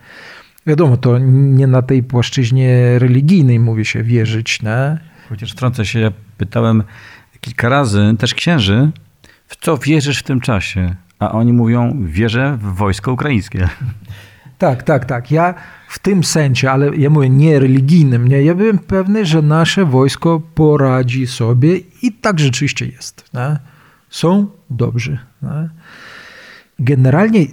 Wiadomo, 0.66 0.97
to 0.97 1.19
nie 1.19 1.66
na 1.66 1.83
tej 1.83 2.03
płaszczyźnie 2.03 2.99
religijnej 2.99 3.59
mówi 3.59 3.85
się 3.85 4.03
wierzyć. 4.03 4.62
Nie? 4.62 4.99
Chociaż 5.29 5.53
wtrącę 5.53 5.87
się, 5.87 6.01
ja 6.01 6.12
pytałem 6.38 6.83
kilka 7.40 7.69
razy 7.69 8.14
też 8.19 8.35
księży, 8.35 8.90
w 9.47 9.57
co 9.57 9.79
wierzysz 9.79 10.19
w 10.19 10.23
tym 10.23 10.40
czasie? 10.40 10.95
A 11.19 11.33
oni 11.33 11.53
mówią, 11.53 12.05
wierzę 12.05 12.59
w 12.61 12.75
wojsko 12.75 13.12
ukraińskie. 13.12 13.69
Tak, 14.59 14.83
tak, 14.83 15.05
tak. 15.05 15.31
Ja 15.31 15.55
w 15.90 15.98
tym 15.98 16.24
sensie, 16.24 16.70
ale 16.70 16.96
ja 16.96 17.11
mówię 17.11 17.31
nie 17.31 17.59
religijnym, 17.59 18.29
nie? 18.29 18.42
ja 18.42 18.55
byłem 18.55 18.79
pewny, 18.79 19.26
że 19.26 19.42
nasze 19.42 19.85
wojsko 19.85 20.42
poradzi 20.55 21.26
sobie 21.26 21.76
i 22.03 22.12
tak 22.12 22.40
rzeczywiście 22.40 22.87
jest. 22.87 23.24
Nie? 23.35 23.57
Są 24.11 24.46
dobrzy. 24.70 25.18
Nie? 25.42 25.68
Generalnie 26.79 27.46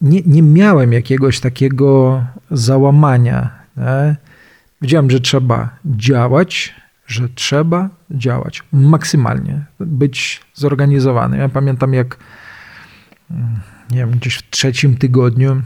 nie, 0.00 0.20
nie 0.26 0.42
miałem 0.42 0.92
jakiegoś 0.92 1.40
takiego 1.40 2.22
załamania. 2.50 3.50
Nie? 3.76 4.16
Wiedziałem, 4.82 5.10
że 5.10 5.20
trzeba 5.20 5.76
działać, 5.84 6.74
że 7.06 7.28
trzeba 7.28 7.88
działać 8.10 8.62
maksymalnie, 8.72 9.64
być 9.80 10.40
zorganizowanym. 10.54 11.40
Ja 11.40 11.48
pamiętam, 11.48 11.94
jak 11.94 12.16
mm, 13.30 13.60
nie 13.90 13.98
wiem, 13.98 14.10
gdzieś 14.10 14.36
w 14.36 14.50
trzecim 14.50 14.96
tygodniu 14.96 15.62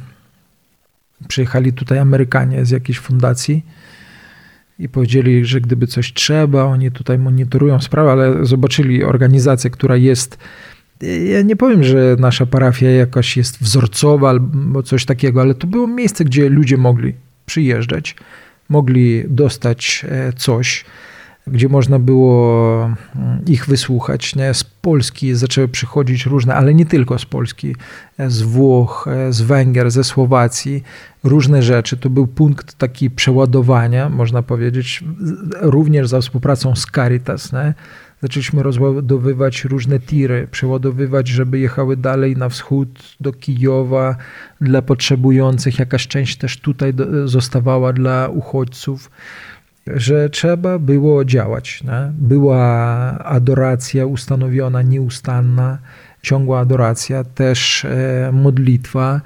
przyjechali 1.28 1.72
tutaj 1.72 1.98
Amerykanie 1.98 2.64
z 2.64 2.70
jakiejś 2.70 2.98
fundacji 2.98 3.64
i 4.78 4.88
powiedzieli, 4.88 5.44
że 5.44 5.60
gdyby 5.60 5.86
coś 5.86 6.12
trzeba, 6.12 6.64
oni 6.64 6.90
tutaj 6.90 7.18
monitorują 7.18 7.80
sprawę, 7.80 8.12
ale 8.12 8.46
zobaczyli 8.46 9.04
organizację, 9.04 9.70
która 9.70 9.96
jest. 9.96 10.38
Ja 11.30 11.42
nie 11.42 11.56
powiem, 11.56 11.84
że 11.84 12.16
nasza 12.18 12.46
parafia 12.46 12.90
jakaś 12.90 13.36
jest 13.36 13.62
wzorcowa 13.62 14.30
albo 14.30 14.82
coś 14.82 15.04
takiego, 15.04 15.40
ale 15.40 15.54
to 15.54 15.66
było 15.66 15.86
miejsce, 15.86 16.24
gdzie 16.24 16.48
ludzie 16.48 16.76
mogli 16.76 17.14
przyjeżdżać, 17.46 18.16
mogli 18.68 19.24
dostać 19.28 20.06
e, 20.08 20.32
coś. 20.32 20.84
Gdzie 21.46 21.68
można 21.68 21.98
było 21.98 22.84
mm, 22.84 23.44
ich 23.46 23.66
wysłuchać. 23.66 24.36
Nie? 24.36 24.54
Z 24.54 24.64
Polski 24.64 25.34
zaczęły 25.34 25.68
przychodzić 25.68 26.26
różne, 26.26 26.54
ale 26.54 26.74
nie 26.74 26.86
tylko 26.86 27.18
z 27.18 27.24
Polski, 27.24 27.76
z 28.18 28.42
Włoch, 28.42 29.08
z 29.30 29.40
Węgier, 29.40 29.90
ze 29.90 30.04
Słowacji, 30.04 30.82
różne 31.24 31.62
rzeczy. 31.62 31.96
To 31.96 32.10
był 32.10 32.26
punkt 32.26 32.74
taki 32.74 33.10
przeładowania, 33.10 34.08
można 34.08 34.42
powiedzieć, 34.42 35.04
również 35.60 36.08
za 36.08 36.20
współpracą 36.20 36.76
z 36.76 36.86
Caritas. 36.86 37.52
Nie? 37.52 37.74
Zaczęliśmy 38.22 38.62
rozładowywać 38.62 39.64
różne 39.64 40.00
tiry, 40.00 40.48
przeładowywać, 40.50 41.28
żeby 41.28 41.58
jechały 41.58 41.96
dalej 41.96 42.36
na 42.36 42.48
wschód 42.48 43.16
do 43.20 43.32
Kijowa 43.32 44.16
dla 44.60 44.82
potrzebujących. 44.82 45.78
Jakaś 45.78 46.06
część 46.06 46.36
też 46.36 46.60
tutaj 46.60 46.92
zostawała 47.24 47.92
dla 47.92 48.28
uchodźców 48.28 49.10
że 49.86 50.30
trzeba 50.30 50.78
było 50.78 51.24
działać. 51.24 51.82
Nie? 51.84 52.12
Była 52.12 52.58
adoracja 53.18 54.06
ustanowiona, 54.06 54.82
nieustanna, 54.82 55.78
ciągła 56.22 56.60
adoracja, 56.60 57.24
też 57.24 57.84
e, 57.84 58.30
modlitwa. 58.32 59.20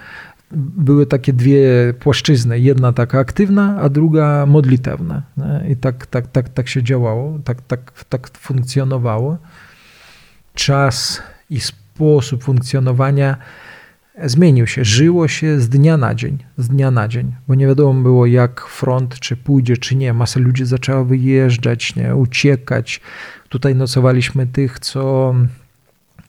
Były 0.52 1.06
takie 1.06 1.32
dwie 1.32 1.94
płaszczyzny, 2.00 2.60
jedna 2.60 2.92
taka 2.92 3.18
aktywna, 3.18 3.78
a 3.80 3.88
druga 3.88 4.46
modlitewna. 4.46 5.22
Nie? 5.36 5.70
I 5.70 5.76
tak, 5.76 6.06
tak, 6.06 6.26
tak, 6.26 6.48
tak 6.48 6.68
się 6.68 6.82
działało, 6.82 7.38
tak, 7.44 7.62
tak, 7.62 8.04
tak 8.08 8.30
funkcjonowało. 8.38 9.38
Czas 10.54 11.22
i 11.50 11.60
sposób 11.60 12.44
funkcjonowania 12.44 13.36
zmienił 14.24 14.66
się, 14.66 14.84
żyło 14.84 15.28
się 15.28 15.60
z 15.60 15.68
dnia 15.68 15.96
na 15.96 16.14
dzień, 16.14 16.38
z 16.58 16.68
dnia 16.68 16.90
na 16.90 17.08
dzień, 17.08 17.34
bo 17.48 17.54
nie 17.54 17.66
wiadomo 17.66 18.02
było 18.02 18.26
jak 18.26 18.60
front, 18.60 19.20
czy 19.20 19.36
pójdzie, 19.36 19.76
czy 19.76 19.96
nie. 19.96 20.12
Masa 20.12 20.40
ludzi 20.40 20.64
zaczęła 20.64 21.04
wyjeżdżać, 21.04 21.96
nie, 21.96 22.16
uciekać. 22.16 23.00
Tutaj 23.48 23.74
nocowaliśmy 23.74 24.46
tych, 24.46 24.78
co 24.78 25.34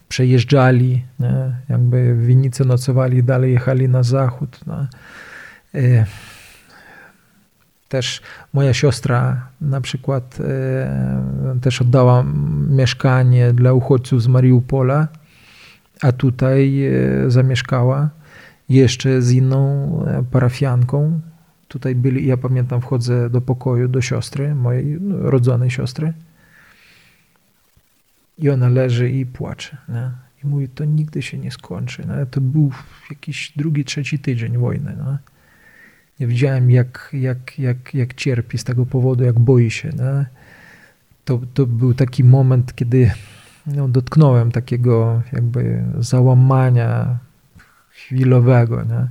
przejeżdżali, 0.09 1.03
nie? 1.19 1.51
jakby 1.69 2.15
w 2.15 2.25
winnicy 2.25 2.65
nocowali, 2.65 3.23
dalej 3.23 3.53
jechali 3.53 3.89
na 3.89 4.03
zachód. 4.03 4.59
No. 4.67 4.87
E, 5.75 6.05
też 7.89 8.21
moja 8.53 8.73
siostra 8.73 9.47
na 9.61 9.81
przykład 9.81 10.37
e, 10.39 11.59
też 11.61 11.81
oddała 11.81 12.25
mieszkanie 12.69 13.53
dla 13.53 13.73
uchodźców 13.73 14.21
z 14.23 14.27
Mariupola 14.27 15.07
a 16.01 16.11
tutaj 16.11 16.85
e, 16.85 16.91
zamieszkała 17.31 18.09
jeszcze 18.69 19.21
z 19.21 19.31
inną 19.31 19.59
e, 20.05 20.23
parafianką. 20.31 21.19
Tutaj 21.67 21.95
byli, 21.95 22.27
ja 22.27 22.37
pamiętam, 22.37 22.81
wchodzę 22.81 23.29
do 23.29 23.41
pokoju 23.41 23.87
do 23.87 24.01
siostry, 24.01 24.55
mojej 24.55 24.99
rodzonej 25.09 25.71
siostry. 25.71 26.13
I 28.37 28.49
ona 28.49 28.69
leży 28.69 29.11
i 29.11 29.25
płacze. 29.25 29.77
Nie? 29.89 30.11
I 30.43 30.47
mówi, 30.47 30.69
to 30.69 30.85
nigdy 30.85 31.21
się 31.21 31.37
nie 31.37 31.51
skończy. 31.51 32.01
Nie? 32.01 32.25
To 32.25 32.41
był 32.41 32.71
jakiś 33.09 33.53
drugi, 33.55 33.85
trzeci 33.85 34.19
tydzień 34.19 34.57
wojny. 34.57 34.95
Nie? 35.05 35.17
Ja 36.19 36.27
widziałem, 36.27 36.71
jak, 36.71 37.09
jak, 37.13 37.59
jak, 37.59 37.93
jak 37.93 38.13
cierpi 38.13 38.57
z 38.57 38.63
tego 38.63 38.85
powodu, 38.85 39.23
jak 39.23 39.39
boi 39.39 39.71
się. 39.71 39.89
Nie? 39.89 40.25
To, 41.25 41.41
to 41.53 41.65
był 41.65 41.93
taki 41.93 42.23
moment, 42.23 42.75
kiedy 42.75 43.11
no, 43.67 43.87
dotknąłem 43.87 44.51
takiego 44.51 45.21
jakby 45.33 45.83
załamania 45.99 47.17
chwilowego. 47.89 48.83
Nie? 48.83 49.07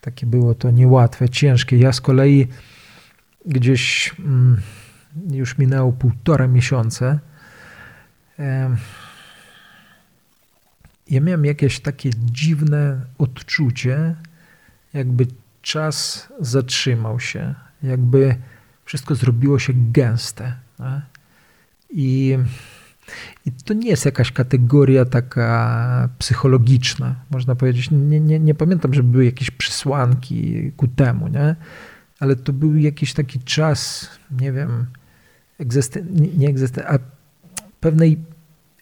Takie 0.00 0.26
było 0.26 0.54
to 0.54 0.70
niełatwe, 0.70 1.28
ciężkie. 1.28 1.78
Ja 1.78 1.92
z 1.92 2.00
kolei 2.00 2.48
gdzieś 3.46 4.14
mm, 4.18 4.60
już 5.30 5.58
minęło 5.58 5.92
półtora 5.92 6.48
miesiące. 6.48 7.18
ja 11.10 11.20
miałem 11.20 11.44
jakieś 11.44 11.80
takie 11.80 12.10
dziwne 12.16 13.00
odczucie, 13.18 14.16
jakby 14.94 15.26
czas 15.62 16.28
zatrzymał 16.40 17.20
się, 17.20 17.54
jakby 17.82 18.36
wszystko 18.84 19.14
zrobiło 19.14 19.58
się 19.58 19.72
gęste. 19.76 20.56
Nie? 20.80 21.02
I 21.90 22.38
i 23.46 23.52
to 23.52 23.74
nie 23.74 23.88
jest 23.90 24.04
jakaś 24.04 24.32
kategoria 24.32 25.04
taka 25.04 26.08
psychologiczna, 26.18 27.14
można 27.30 27.54
powiedzieć. 27.54 27.90
Nie, 27.90 28.20
nie, 28.20 28.40
nie 28.40 28.54
pamiętam, 28.54 28.94
żeby 28.94 29.08
były 29.08 29.24
jakieś 29.24 29.50
przesłanki 29.50 30.72
ku 30.76 30.88
temu, 30.88 31.28
nie? 31.28 31.56
ale 32.20 32.36
to 32.36 32.52
był 32.52 32.76
jakiś 32.76 33.14
taki 33.14 33.40
czas, 33.40 34.10
nie 34.40 34.52
wiem, 34.52 34.86
egzysten- 35.60 36.20
nie, 36.20 36.28
nie 36.28 36.54
egzysten- 36.54 36.84
a 36.86 36.98
pewnej 37.80 38.18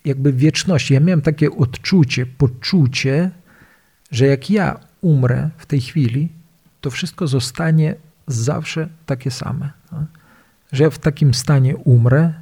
jakby 0.05 0.33
wieczności. 0.33 0.95
Ja 0.95 1.01
miałem 1.01 1.23
takie 1.23 1.51
odczucie, 1.51 2.27
poczucie, 2.27 3.31
że 4.11 4.27
jak 4.27 4.51
ja 4.51 4.81
umrę 5.01 5.51
w 5.57 5.67
tej 5.67 5.81
chwili, 5.81 6.29
to 6.81 6.91
wszystko 6.91 7.27
zostanie 7.27 7.95
zawsze 8.27 8.89
takie 9.07 9.31
same. 9.31 9.71
Że 10.73 10.85
ja 10.85 10.91
w 10.91 10.99
takim 10.99 11.35
stanie 11.35 11.77
umrę, 11.77 12.33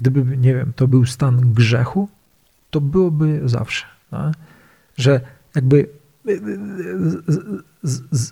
Gdyby, 0.00 0.36
nie 0.36 0.54
wiem, 0.54 0.72
to 0.76 0.88
był 0.88 1.06
stan 1.06 1.52
grzechu, 1.52 2.08
to 2.70 2.80
byłoby 2.80 3.40
zawsze. 3.44 3.86
No? 4.12 4.32
Że 4.96 5.20
jakby 5.54 5.88
e, 6.28 6.32
e, 6.32 6.36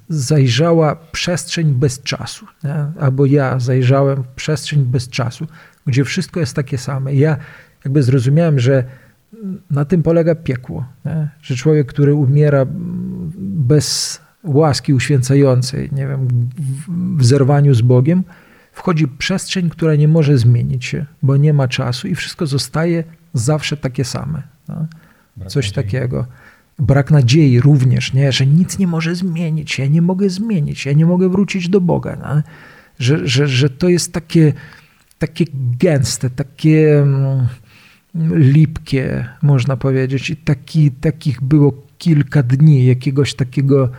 zajrzała 0.09 0.97
przestrzeń 0.97 1.75
bez 1.75 2.03
czasu, 2.03 2.47
nie? 2.65 2.87
albo 3.01 3.27
ja 3.27 3.59
zajrzałem 3.59 4.23
w 4.23 4.27
przestrzeń 4.27 4.85
bez 4.85 5.09
czasu, 5.09 5.47
gdzie 5.87 6.05
wszystko 6.05 6.41
jest 6.41 6.57
takie 6.57 6.79
same. 6.79 7.15
Ja 7.15 7.37
jakby 7.85 8.03
zrozumiałem, 8.03 8.59
że 8.59 8.85
na 9.71 9.85
tym 9.85 10.03
polega 10.03 10.35
piekło, 10.35 10.85
nie? 11.05 11.29
że 11.43 11.57
człowiek, 11.57 11.87
który 11.87 12.15
umiera 12.15 12.67
bez 13.39 14.21
łaski 14.45 14.95
uświęcającej, 14.95 15.89
nie 15.93 16.07
wiem, 16.09 16.29
w 17.17 17.25
zerwaniu 17.25 17.75
z 17.75 17.83
Bogiem, 17.83 18.25
wchodzi 18.79 19.09
przestrzeń, 19.09 19.71
która 19.71 19.95
nie 19.97 20.09
może 20.09 20.39
zmienić 20.39 20.85
się, 20.85 21.07
bo 21.23 21.37
nie 21.37 21.53
ma 21.53 21.69
czasu 21.69 22.09
i 22.09 22.15
wszystko 22.15 22.47
zostaje 22.47 23.05
zawsze 23.35 23.77
takie 23.77 24.05
same. 24.05 24.43
No? 24.69 24.87
Coś 25.47 25.67
nadziei. 25.67 25.85
takiego. 25.85 26.27
Brak 26.79 27.11
nadziei 27.11 27.61
również, 27.61 28.13
nie? 28.13 28.33
że 28.33 28.47
nic 28.47 28.79
nie 28.79 28.87
może 28.87 29.15
zmienić, 29.15 29.79
ja 29.79 29.87
nie 29.87 30.03
mogę 30.03 30.31
zmienić, 30.31 30.87
ja 30.87 30.93
nie 30.93 31.07
mogę 31.07 31.29
wrócić 31.29 31.69
do 31.69 31.81
Boga. 31.81 32.17
No? 32.17 32.43
Że, 32.99 33.29
że, 33.29 33.49
że 33.49 33.71
to 33.71 33.89
jest 33.89 34.13
takie, 34.13 34.53
takie 35.19 35.45
gęste, 35.79 36.31
takie 36.31 36.99
mm, 36.99 37.49
lipkie, 38.35 39.29
można 39.43 39.77
powiedzieć. 39.77 40.31
I 40.31 40.37
taki, 40.37 40.91
takich 40.91 41.43
było 41.43 41.73
kilka 41.99 42.43
dni 42.43 42.87
jakiegoś 42.87 43.35
takiego, 43.35 43.91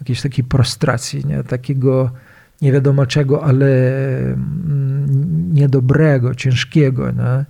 jakiejś 0.00 0.22
takiej 0.22 0.44
prostracji, 0.44 1.26
nie? 1.26 1.44
takiego 1.44 2.10
nie 2.62 2.72
wiadomo 2.72 3.06
czego, 3.06 3.44
ale 3.44 3.98
mm, 4.18 5.54
niedobrego, 5.54 6.34
ciężkiego. 6.34 7.10
Nie? 7.10 7.44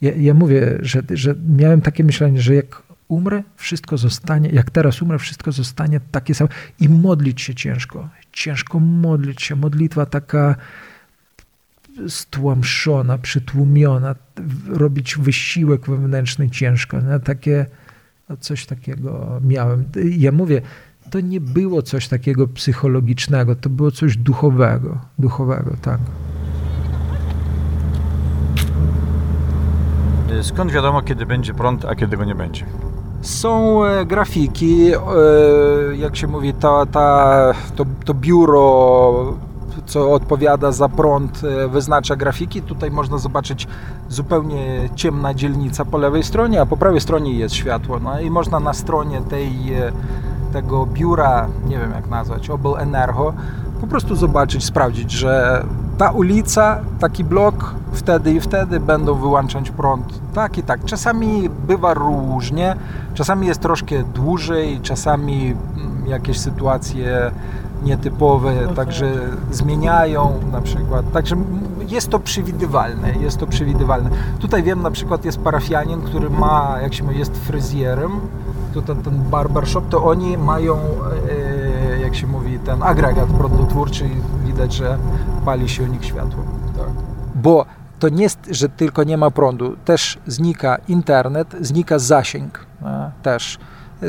Ja, 0.00 0.12
ja 0.16 0.34
mówię, 0.34 0.78
że, 0.80 1.02
że 1.10 1.34
miałem 1.48 1.80
takie 1.80 2.04
myślenie, 2.04 2.40
że 2.40 2.54
jak 2.54 2.82
umrę, 3.08 3.42
wszystko 3.56 3.98
zostanie, 3.98 4.48
jak 4.48 4.70
teraz 4.70 5.02
umrę, 5.02 5.18
wszystko 5.18 5.52
zostanie 5.52 6.00
takie 6.10 6.34
same. 6.34 6.50
I 6.80 6.88
modlić 6.88 7.42
się 7.42 7.54
ciężko. 7.54 8.08
Ciężko 8.32 8.80
modlić 8.80 9.42
się. 9.42 9.56
Modlitwa 9.56 10.06
taka 10.06 10.56
stłamszona, 12.08 13.18
przytłumiona, 13.18 14.14
robić 14.66 15.16
wysiłek 15.18 15.86
wewnętrzny 15.86 16.50
ciężko. 16.50 17.00
Nie? 17.00 17.20
Takie, 17.20 17.66
no 18.28 18.36
coś 18.36 18.66
takiego 18.66 19.40
miałem. 19.44 19.84
Ja 20.18 20.32
mówię, 20.32 20.62
to 21.12 21.20
nie 21.20 21.40
było 21.40 21.82
coś 21.82 22.08
takiego 22.08 22.48
psychologicznego, 22.48 23.56
to 23.56 23.70
było 23.70 23.90
coś 23.90 24.16
duchowego, 24.16 24.98
duchowego, 25.18 25.70
tak. 25.82 25.98
Skąd 30.42 30.72
wiadomo, 30.72 31.02
kiedy 31.02 31.26
będzie 31.26 31.54
prąd, 31.54 31.84
a 31.84 31.94
kiedy 31.94 32.16
go 32.16 32.24
nie 32.24 32.34
będzie? 32.34 32.66
Są 33.20 33.84
e, 33.84 34.06
grafiki, 34.06 34.92
e, 34.92 34.96
jak 35.96 36.16
się 36.16 36.26
mówi, 36.26 36.54
ta, 36.54 36.86
ta, 36.86 37.52
to, 37.76 37.84
to 38.04 38.14
biuro, 38.14 39.34
co 39.86 40.12
odpowiada 40.12 40.72
za 40.72 40.88
prąd, 40.88 41.42
e, 41.44 41.68
wyznacza 41.68 42.16
grafiki. 42.16 42.62
Tutaj 42.62 42.90
można 42.90 43.18
zobaczyć 43.18 43.68
zupełnie 44.08 44.88
ciemna 44.94 45.34
dzielnica 45.34 45.84
po 45.84 45.98
lewej 45.98 46.22
stronie, 46.22 46.60
a 46.60 46.66
po 46.66 46.76
prawej 46.76 47.00
stronie 47.00 47.32
jest 47.32 47.54
światło. 47.54 48.00
No 48.00 48.20
i 48.20 48.30
można 48.30 48.60
na 48.60 48.72
stronie 48.72 49.20
tej 49.20 49.52
tego 50.52 50.86
biura, 50.86 51.46
nie 51.66 51.78
wiem 51.78 51.90
jak 51.90 52.08
nazwać, 52.10 52.50
Obel 52.50 52.74
Energo, 52.78 53.32
po 53.80 53.86
prostu 53.86 54.16
zobaczyć, 54.16 54.64
sprawdzić, 54.64 55.10
że 55.10 55.64
ta 55.98 56.10
ulica, 56.10 56.80
taki 56.98 57.24
blok, 57.24 57.74
wtedy 57.92 58.32
i 58.32 58.40
wtedy 58.40 58.80
będą 58.80 59.14
wyłączać 59.14 59.70
prąd. 59.70 60.20
Tak 60.34 60.58
i 60.58 60.62
tak. 60.62 60.84
Czasami 60.84 61.48
bywa 61.66 61.94
różnie, 61.94 62.76
czasami 63.14 63.46
jest 63.46 63.60
troszkę 63.60 64.02
dłużej, 64.02 64.80
czasami 64.80 65.56
mm, 65.76 66.06
jakieś 66.06 66.40
sytuacje 66.40 67.30
nietypowe, 67.82 68.52
także 68.76 69.06
zmieniają 69.50 70.32
na 70.52 70.60
przykład. 70.60 71.12
Także 71.12 71.36
jest 71.88 72.08
to 72.08 72.18
przewidywalne, 72.18 73.12
jest 73.20 73.38
to 73.38 73.46
przewidywalne. 73.46 74.10
Tutaj 74.38 74.62
wiem 74.62 74.82
na 74.82 74.90
przykład 74.90 75.24
jest 75.24 75.38
parafianin, 75.38 76.00
który 76.00 76.30
ma, 76.30 76.76
jak 76.82 76.94
się 76.94 77.04
mówi, 77.04 77.18
jest 77.18 77.36
fryzjerem, 77.36 78.10
tutaj 78.72 78.96
ten 78.96 79.22
barbershop, 79.22 79.88
to 79.88 80.04
oni 80.04 80.38
mają, 80.38 80.76
e, 80.76 82.00
jak 82.00 82.14
się 82.14 82.26
mówi, 82.26 82.58
ten 82.58 82.82
agregat 82.82 83.28
prądotwórczy 83.28 84.04
i 84.06 84.46
widać, 84.46 84.72
że 84.72 84.98
pali 85.44 85.68
się 85.68 85.82
u 85.82 85.86
nich 85.86 86.04
światło. 86.04 86.44
Tak. 86.76 86.88
Bo 87.34 87.66
to 87.98 88.08
nie 88.08 88.22
jest, 88.22 88.38
że 88.50 88.68
tylko 88.68 89.04
nie 89.04 89.16
ma 89.16 89.30
prądu, 89.30 89.76
też 89.84 90.18
znika 90.26 90.76
internet, 90.88 91.56
znika 91.60 91.98
zasięg 91.98 92.66
nie? 92.82 93.10
też. 93.22 93.58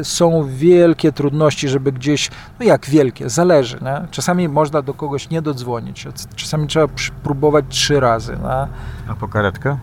Są 0.03 0.47
wielkie 0.47 1.11
trudności, 1.11 1.69
żeby 1.69 1.91
gdzieś, 1.91 2.31
no 2.59 2.65
jak 2.65 2.85
wielkie, 2.85 3.29
zależy. 3.29 3.77
Nie? 3.81 4.07
Czasami 4.11 4.49
można 4.49 4.81
do 4.81 4.93
kogoś 4.93 5.29
nie 5.29 5.41
dodzwonić, 5.41 6.07
czasami 6.35 6.67
trzeba 6.67 6.87
próbować 7.23 7.65
trzy 7.69 7.99
razy. 7.99 8.37
Nie? 8.43 8.67
A 9.11 9.15
po 9.19 9.27
karetkę? 9.27 9.77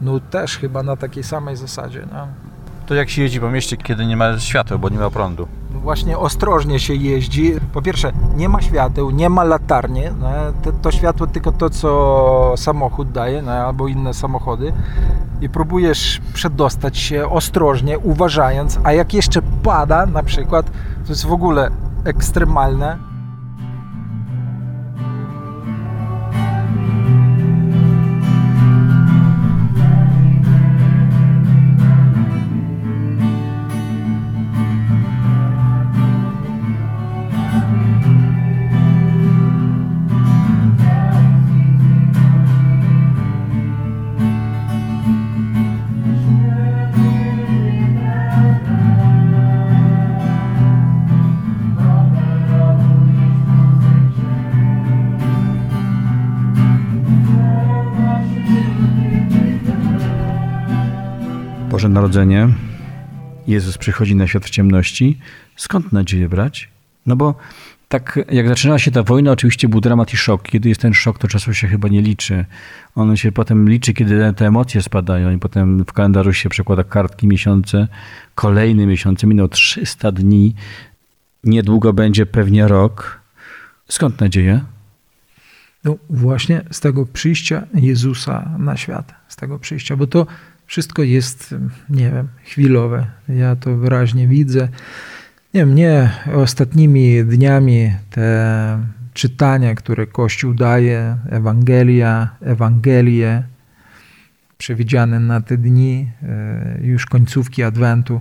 No 0.00 0.20
też 0.20 0.58
chyba 0.58 0.82
na 0.82 0.96
takiej 0.96 1.22
samej 1.22 1.56
zasadzie. 1.56 2.00
Nie? 2.00 2.51
To 2.86 2.94
jak 2.94 3.10
się 3.10 3.22
jeździ 3.22 3.40
po 3.40 3.50
mieście, 3.50 3.76
kiedy 3.76 4.06
nie 4.06 4.16
ma 4.16 4.38
światła, 4.38 4.78
bo 4.78 4.88
nie 4.88 4.98
ma 4.98 5.10
prądu? 5.10 5.48
No 5.74 5.80
właśnie 5.80 6.18
ostrożnie 6.18 6.80
się 6.80 6.94
jeździ. 6.94 7.54
Po 7.72 7.82
pierwsze, 7.82 8.12
nie 8.36 8.48
ma 8.48 8.62
świateł, 8.62 9.10
nie 9.10 9.28
ma 9.28 9.44
latarni. 9.44 10.02
No, 10.20 10.28
to, 10.62 10.72
to, 10.72 10.90
światło 10.92 11.26
tylko 11.26 11.52
to, 11.52 11.70
co 11.70 12.54
samochód 12.56 13.12
daje, 13.12 13.42
no, 13.42 13.52
albo 13.52 13.88
inne 13.88 14.14
samochody. 14.14 14.72
I 15.40 15.48
próbujesz 15.48 16.20
przedostać 16.34 16.98
się 16.98 17.28
ostrożnie, 17.28 17.98
uważając, 17.98 18.78
a 18.84 18.92
jak 18.92 19.14
jeszcze 19.14 19.42
pada 19.62 20.06
na 20.06 20.22
przykład, 20.22 20.70
to 21.04 21.08
jest 21.08 21.26
w 21.26 21.32
ogóle 21.32 21.70
ekstremalne. 22.04 23.11
Boże 61.82 61.94
Narodzenie, 61.94 62.48
Jezus 63.46 63.78
przychodzi 63.78 64.16
na 64.16 64.26
świat 64.26 64.44
w 64.44 64.50
ciemności. 64.50 65.18
Skąd 65.56 65.92
nadzieję 65.92 66.28
brać? 66.28 66.68
No 67.06 67.16
bo 67.16 67.34
tak 67.88 68.18
jak 68.30 68.48
zaczynała 68.48 68.78
się 68.78 68.90
ta 68.90 69.02
wojna, 69.02 69.32
oczywiście 69.32 69.68
był 69.68 69.80
dramat 69.80 70.14
i 70.14 70.16
szok. 70.16 70.42
Kiedy 70.42 70.68
jest 70.68 70.80
ten 70.80 70.94
szok, 70.94 71.18
to 71.18 71.28
czasu 71.28 71.54
się 71.54 71.68
chyba 71.68 71.88
nie 71.88 72.02
liczy. 72.02 72.44
On 72.94 73.16
się 73.16 73.32
potem 73.32 73.68
liczy, 73.68 73.94
kiedy 73.94 74.32
te 74.36 74.46
emocje 74.46 74.82
spadają 74.82 75.30
i 75.30 75.38
potem 75.38 75.84
w 75.84 75.92
kalendarzu 75.92 76.32
się 76.32 76.48
przekłada 76.48 76.84
kartki, 76.84 77.26
miesiące, 77.26 77.88
kolejne 78.34 78.86
miesiące, 78.86 79.26
minął 79.26 79.48
300 79.48 80.12
dni, 80.12 80.54
niedługo 81.44 81.92
będzie 81.92 82.26
pewnie 82.26 82.68
rok. 82.68 83.20
Skąd 83.88 84.20
nadzieja? 84.20 84.60
No 85.84 85.96
właśnie 86.10 86.64
z 86.70 86.80
tego 86.80 87.06
przyjścia 87.06 87.62
Jezusa 87.74 88.50
na 88.58 88.76
świat, 88.76 89.14
z 89.28 89.36
tego 89.36 89.58
przyjścia, 89.58 89.96
bo 89.96 90.06
to 90.06 90.26
wszystko 90.66 91.02
jest, 91.02 91.54
nie 91.90 92.10
wiem, 92.10 92.28
chwilowe. 92.44 93.06
Ja 93.28 93.56
to 93.56 93.76
wyraźnie 93.76 94.28
widzę. 94.28 94.68
Nie 95.54 95.66
mnie 95.66 96.10
ostatnimi 96.34 97.24
dniami 97.24 97.94
te 98.10 98.78
czytania, 99.12 99.74
które 99.74 100.06
Kościół 100.06 100.54
daje, 100.54 101.16
Ewangelia, 101.30 102.28
Ewangelie, 102.40 103.42
przewidziane 104.58 105.20
na 105.20 105.40
te 105.40 105.56
dni, 105.58 106.10
e, 106.22 106.78
już 106.82 107.06
końcówki 107.06 107.62
Adwentu, 107.62 108.20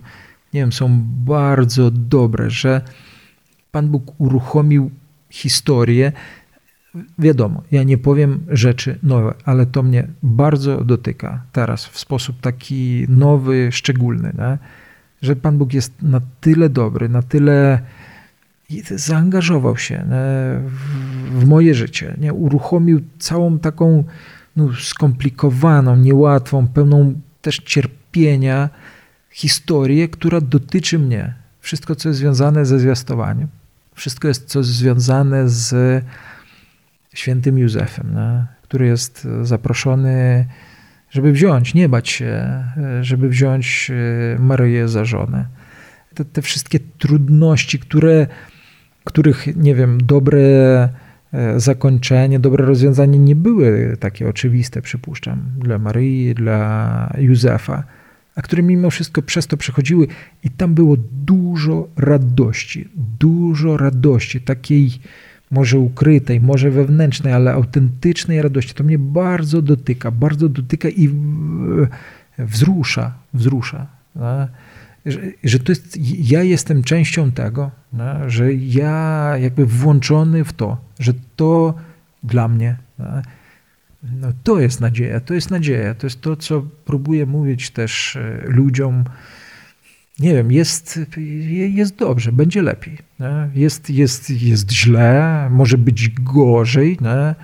nie 0.53 0.59
wiem, 0.59 0.71
są 0.71 1.01
bardzo 1.25 1.91
dobre, 1.91 2.49
że 2.49 2.81
Pan 3.71 3.87
Bóg 3.87 4.21
uruchomił 4.21 4.91
historię, 5.29 6.11
Wiadomo, 7.19 7.63
ja 7.71 7.83
nie 7.83 7.97
powiem 7.97 8.39
rzeczy 8.49 8.99
nowe, 9.03 9.33
ale 9.45 9.65
to 9.65 9.83
mnie 9.83 10.07
bardzo 10.23 10.83
dotyka 10.83 11.41
teraz 11.51 11.85
w 11.85 11.99
sposób 11.99 12.41
taki 12.41 13.05
nowy, 13.09 13.71
szczególny, 13.71 14.33
nie? 14.37 14.57
że 15.21 15.35
Pan 15.35 15.57
Bóg 15.57 15.73
jest 15.73 16.01
na 16.01 16.21
tyle 16.41 16.69
dobry, 16.69 17.09
na 17.09 17.21
tyle 17.21 17.81
zaangażował 18.95 19.77
się 19.77 20.05
w 21.31 21.45
moje 21.45 21.75
życie, 21.75 22.15
nie? 22.17 22.33
uruchomił 22.33 23.01
całą 23.19 23.59
taką 23.59 24.03
no, 24.55 24.69
skomplikowaną, 24.79 25.95
niełatwą, 25.95 26.67
pełną 26.67 27.13
też 27.41 27.57
cierpienia 27.57 28.69
historię, 29.29 30.07
która 30.09 30.41
dotyczy 30.41 30.99
mnie. 30.99 31.33
Wszystko, 31.59 31.95
co 31.95 32.09
jest 32.09 32.19
związane 32.19 32.65
ze 32.65 32.79
zwiastowaniem, 32.79 33.47
wszystko 33.95 34.27
jest, 34.27 34.45
co 34.45 34.59
jest 34.59 34.69
związane 34.69 35.49
z 35.49 35.73
świętym 37.13 37.57
Józefem, 37.57 38.13
nie? 38.15 38.45
który 38.61 38.85
jest 38.85 39.27
zaproszony, 39.41 40.45
żeby 41.09 41.31
wziąć, 41.31 41.73
nie 41.73 41.89
bać 41.89 42.09
się, 42.09 42.63
żeby 43.01 43.29
wziąć 43.29 43.91
e, 44.35 44.39
Maryję 44.39 44.87
za 44.87 45.05
żonę. 45.05 45.45
Te, 46.13 46.25
te 46.25 46.41
wszystkie 46.41 46.79
trudności, 46.97 47.79
które, 47.79 48.27
których, 49.03 49.55
nie 49.55 49.75
wiem, 49.75 49.97
dobre 50.01 50.39
e, 51.33 51.59
zakończenie, 51.59 52.39
dobre 52.39 52.65
rozwiązanie 52.65 53.19
nie 53.19 53.35
były 53.35 53.97
takie 53.99 54.29
oczywiste, 54.29 54.81
przypuszczam, 54.81 55.41
dla 55.57 55.77
Maryi, 55.77 56.35
dla 56.35 57.13
Józefa, 57.17 57.83
a 58.35 58.41
które 58.41 58.63
mimo 58.63 58.89
wszystko 58.89 59.21
przez 59.21 59.47
to 59.47 59.57
przechodziły 59.57 60.07
i 60.43 60.49
tam 60.49 60.73
było 60.73 60.97
dużo 61.11 61.87
radości, 61.97 62.89
dużo 63.19 63.77
radości, 63.77 64.41
takiej 64.41 64.91
może 65.51 65.79
ukrytej, 65.79 66.41
może 66.41 66.71
wewnętrznej, 66.71 67.33
ale 67.33 67.53
autentycznej 67.53 68.41
radości. 68.41 68.73
To 68.73 68.83
mnie 68.83 68.99
bardzo 68.99 69.61
dotyka, 69.61 70.11
bardzo 70.11 70.49
dotyka 70.49 70.89
i 70.89 71.09
wzrusza, 72.37 73.13
wzrusza. 73.33 73.87
Że, 75.05 75.19
że 75.43 75.59
to 75.59 75.71
jest, 75.71 75.97
ja 76.31 76.43
jestem 76.43 76.83
częścią 76.83 77.31
tego, 77.31 77.71
że 78.27 78.53
ja 78.53 79.33
jakby 79.37 79.65
włączony 79.65 80.43
w 80.43 80.53
to, 80.53 80.77
że 80.99 81.13
to 81.35 81.73
dla 82.23 82.47
mnie. 82.47 82.77
No, 84.03 84.27
to 84.43 84.59
jest 84.59 84.81
nadzieja, 84.81 85.19
to 85.19 85.33
jest 85.33 85.51
nadzieja, 85.51 85.95
to 85.95 86.07
jest 86.07 86.21
to, 86.21 86.35
co 86.35 86.63
próbuję 86.85 87.25
mówić 87.25 87.69
też 87.69 88.15
e, 88.15 88.41
ludziom, 88.45 89.03
nie 90.21 90.33
wiem, 90.33 90.51
jest, 90.51 90.99
jest 91.69 91.95
dobrze, 91.95 92.31
będzie 92.31 92.61
lepiej. 92.61 92.97
Jest, 93.55 93.89
jest, 93.89 94.29
jest 94.29 94.71
źle, 94.71 95.47
może 95.51 95.77
być 95.77 96.09
gorzej. 96.09 96.97
Nie? 97.01 97.35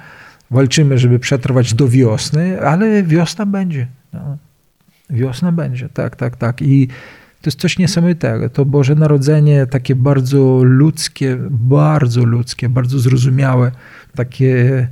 Walczymy, 0.51 0.97
żeby 0.97 1.19
przetrwać 1.19 1.73
do 1.73 1.87
wiosny, 1.87 2.61
ale 2.61 3.03
wiosna 3.03 3.45
będzie. 3.45 3.87
Nie? 4.13 4.19
Wiosna 5.09 5.51
będzie, 5.51 5.89
tak, 5.89 6.15
tak, 6.15 6.35
tak. 6.35 6.61
I 6.61 6.87
to 7.41 7.47
jest 7.47 7.59
coś 7.59 7.77
niesamowitego. 7.77 8.49
To 8.49 8.65
Boże 8.65 8.95
Narodzenie 8.95 9.65
takie 9.65 9.95
bardzo 9.95 10.63
ludzkie, 10.63 11.37
bardzo 11.49 12.25
ludzkie, 12.25 12.69
bardzo 12.69 12.99
zrozumiałe, 12.99 13.71
takie 14.15 14.87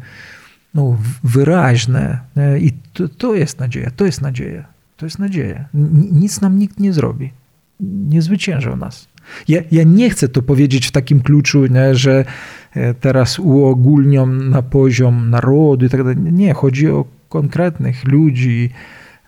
no, 0.73 0.97
wyraźne. 1.23 2.19
I 2.59 2.71
to, 2.93 3.09
to 3.09 3.35
jest 3.35 3.59
nadzieja, 3.59 3.91
to 3.95 4.05
jest 4.05 4.21
nadzieja. 4.21 4.65
To 4.97 5.05
jest 5.05 5.19
nadzieja. 5.19 5.65
Nic 6.11 6.41
nam 6.41 6.59
nikt 6.59 6.79
nie 6.79 6.93
zrobi 6.93 7.31
nie 7.79 8.21
zwyciężał 8.21 8.77
nas. 8.77 9.07
Ja, 9.47 9.61
ja, 9.71 9.83
nie 9.83 10.09
chcę 10.09 10.29
to 10.29 10.41
powiedzieć 10.41 10.87
w 10.87 10.91
takim 10.91 11.21
kluczu, 11.21 11.65
nie, 11.65 11.95
że 11.95 12.25
e, 12.73 12.93
teraz 12.93 13.39
uogólnią 13.39 14.25
na 14.25 14.61
poziom 14.61 15.29
narodu 15.29 15.85
i 15.85 15.89
tak 15.89 16.03
dalej. 16.03 16.17
Nie, 16.17 16.53
chodzi 16.53 16.89
o 16.89 17.05
konkretnych 17.29 18.03
ludzi, 18.03 18.69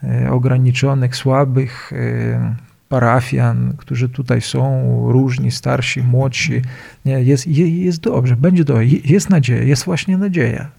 e, 0.03 0.31
ograniczonych, 0.31 1.15
słabych 1.15 1.93
e, 1.93 2.55
parafian, 2.89 3.73
którzy 3.77 4.09
tutaj 4.09 4.41
są, 4.41 4.83
różni, 5.11 5.51
starsi, 5.51 6.03
młodsi. 6.03 6.61
Nie, 7.05 7.23
jest, 7.23 7.47
jest 7.47 7.99
dobrze, 7.99 8.35
będzie 8.35 8.63
dobrze, 8.63 8.85
jest 8.85 9.29
nadzieja, 9.29 9.63
jest 9.63 9.85
właśnie 9.85 10.17
nadzieja. 10.17 10.71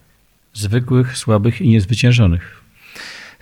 Zwykłych, 0.53 1.17
słabych 1.17 1.61
i 1.61 1.69
niezwyciężonych. 1.69 2.58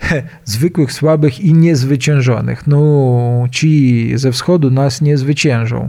zwykłych, 0.44 0.92
słabych 0.92 1.40
i 1.40 1.54
niezwyciężonych. 1.54 2.66
No, 2.66 3.46
ci 3.50 4.12
ze 4.18 4.32
wschodu 4.32 4.70
nas 4.70 5.00
nie 5.00 5.18
zwyciężą. 5.18 5.88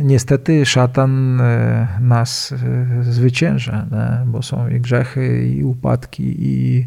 niestety 0.00 0.66
szatan 0.66 1.42
nas 2.00 2.54
zwycięża, 3.02 3.86
nie? 3.92 4.26
bo 4.26 4.42
są 4.42 4.68
i 4.68 4.80
grzechy, 4.80 5.48
i 5.48 5.64
upadki, 5.64 6.36
i 6.38 6.86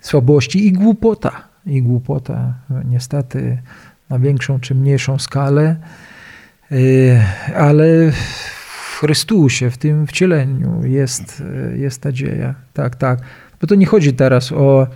słabości, 0.00 0.66
i 0.66 0.72
głupota. 0.72 1.48
I 1.66 1.82
głupota 1.82 2.54
niestety 2.84 3.58
na 4.10 4.18
większą 4.18 4.60
czy 4.60 4.74
mniejszą 4.74 5.18
skalę, 5.18 5.76
ale 7.56 8.12
w 8.12 8.98
Chrystusie, 9.00 9.70
w 9.70 9.78
tym 9.78 10.06
wcieleniu 10.06 10.84
jest, 10.84 11.42
jest 11.76 12.04
nadzieja. 12.04 12.54
Tak, 12.74 12.96
tak. 12.96 13.18
Bo 13.60 13.66
to 13.66 13.74
nie 13.74 13.86
chodzi 13.86 14.12
teraz 14.12 14.52
o 14.52 14.86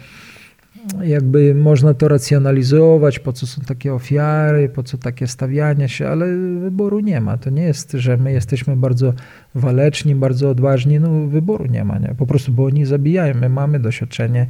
jakby 1.04 1.54
można 1.54 1.94
to 1.94 2.08
racjonalizować, 2.08 3.18
po 3.18 3.32
co 3.32 3.46
są 3.46 3.62
takie 3.62 3.94
ofiary, 3.94 4.68
po 4.68 4.82
co 4.82 4.98
takie 4.98 5.26
stawiania 5.26 5.88
się, 5.88 6.08
ale 6.08 6.36
wyboru 6.60 7.00
nie 7.00 7.20
ma. 7.20 7.36
To 7.36 7.50
nie 7.50 7.62
jest, 7.62 7.92
że 7.92 8.16
my 8.16 8.32
jesteśmy 8.32 8.76
bardzo 8.76 9.14
waleczni, 9.54 10.14
bardzo 10.14 10.50
odważni, 10.50 11.00
no 11.00 11.26
wyboru 11.26 11.66
nie 11.66 11.84
ma, 11.84 11.98
nie? 11.98 12.14
po 12.18 12.26
prostu, 12.26 12.52
bo 12.52 12.64
oni 12.64 12.86
zabijają. 12.86 13.34
My 13.34 13.48
mamy 13.48 13.80
doświadczenie 13.80 14.46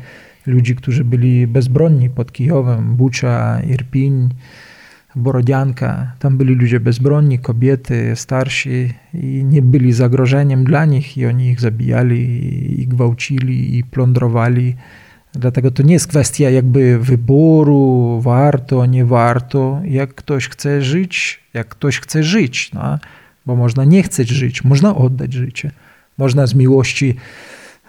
ludzi, 0.47 0.77
którzy 0.77 1.05
byli 1.05 1.47
bezbronni 1.47 2.11
pod 2.11 2.33
Kijowem, 2.33 2.97
Bucza, 2.97 3.61
Irpiń, 3.61 4.29
Borodianka. 5.17 6.13
Tam 6.19 6.37
byli 6.37 6.55
ludzie 6.55 6.81
bezbronni, 6.81 7.39
kobiety, 7.39 8.13
starsi 8.15 8.95
i 9.15 9.45
nie 9.45 9.63
byli 9.63 9.93
zagrożeniem 9.93 10.65
dla 10.65 10.85
nich 10.85 11.17
i 11.19 11.27
oni 11.27 11.49
ich 11.49 11.61
zabijali 11.61 12.83
i 12.83 12.87
gwałcili 12.87 13.79
i 13.79 13.85
plądrowali. 13.85 14.77
Dlatego 15.35 15.71
to 15.71 15.83
nie 15.83 15.93
jest 15.93 16.07
kwestia 16.07 16.51
jakby 16.51 16.99
wyboru, 16.99 18.21
warto, 18.21 18.87
nie 18.87 19.05
warto. 19.05 19.81
Jak 19.85 20.15
ktoś 20.15 20.49
chce 20.49 20.83
żyć, 20.83 21.41
jak 21.55 21.69
ktoś 21.69 22.01
chce 22.01 22.23
żyć, 22.23 22.73
no, 22.73 22.99
bo 23.47 23.57
można 23.57 23.85
nie 23.85 24.03
chcieć 24.03 24.29
żyć, 24.29 24.65
można 24.65 24.95
oddać 24.95 25.33
życie. 25.33 25.71
Można 26.19 26.47
z 26.47 26.55
miłości 26.55 27.17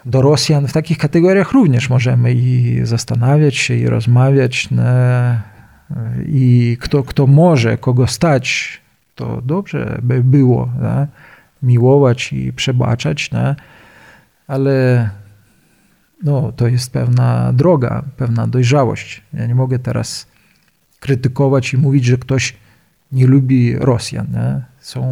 do 0.04 0.22
Rosjan 0.22 0.68
w 0.68 0.72
takich 0.72 0.98
kategoriach 0.98 1.52
również 1.52 1.90
możemy 1.90 2.32
i 2.32 2.80
zastanawiać 2.82 3.56
się, 3.56 3.74
i 3.74 3.86
rozmawiać. 3.86 4.68
No, 4.70 4.82
I 6.26 6.76
kto, 6.80 7.02
kto 7.02 7.26
może, 7.26 7.78
kogo 7.78 8.06
stać, 8.06 8.80
to 9.14 9.42
dobrze 9.42 9.98
by 10.02 10.24
było 10.24 10.68
no, 10.80 11.06
miłować 11.62 12.32
i 12.32 12.52
przebaczać, 12.52 13.30
no, 13.30 13.54
ale 14.46 15.10
no, 16.22 16.52
to 16.52 16.68
jest 16.68 16.92
pewna 16.92 17.52
droga, 17.52 18.04
pewna 18.16 18.46
dojrzałość. 18.46 19.22
Ja 19.32 19.46
nie 19.46 19.54
mogę 19.54 19.78
teraz 19.78 20.26
krytykować 21.00 21.74
i 21.74 21.78
mówić, 21.78 22.04
że 22.04 22.18
ktoś 22.18 22.54
nie 23.12 23.26
lubi 23.26 23.76
Rosjan. 23.76 24.26
Nie? 24.32 24.62
Są 24.80 25.02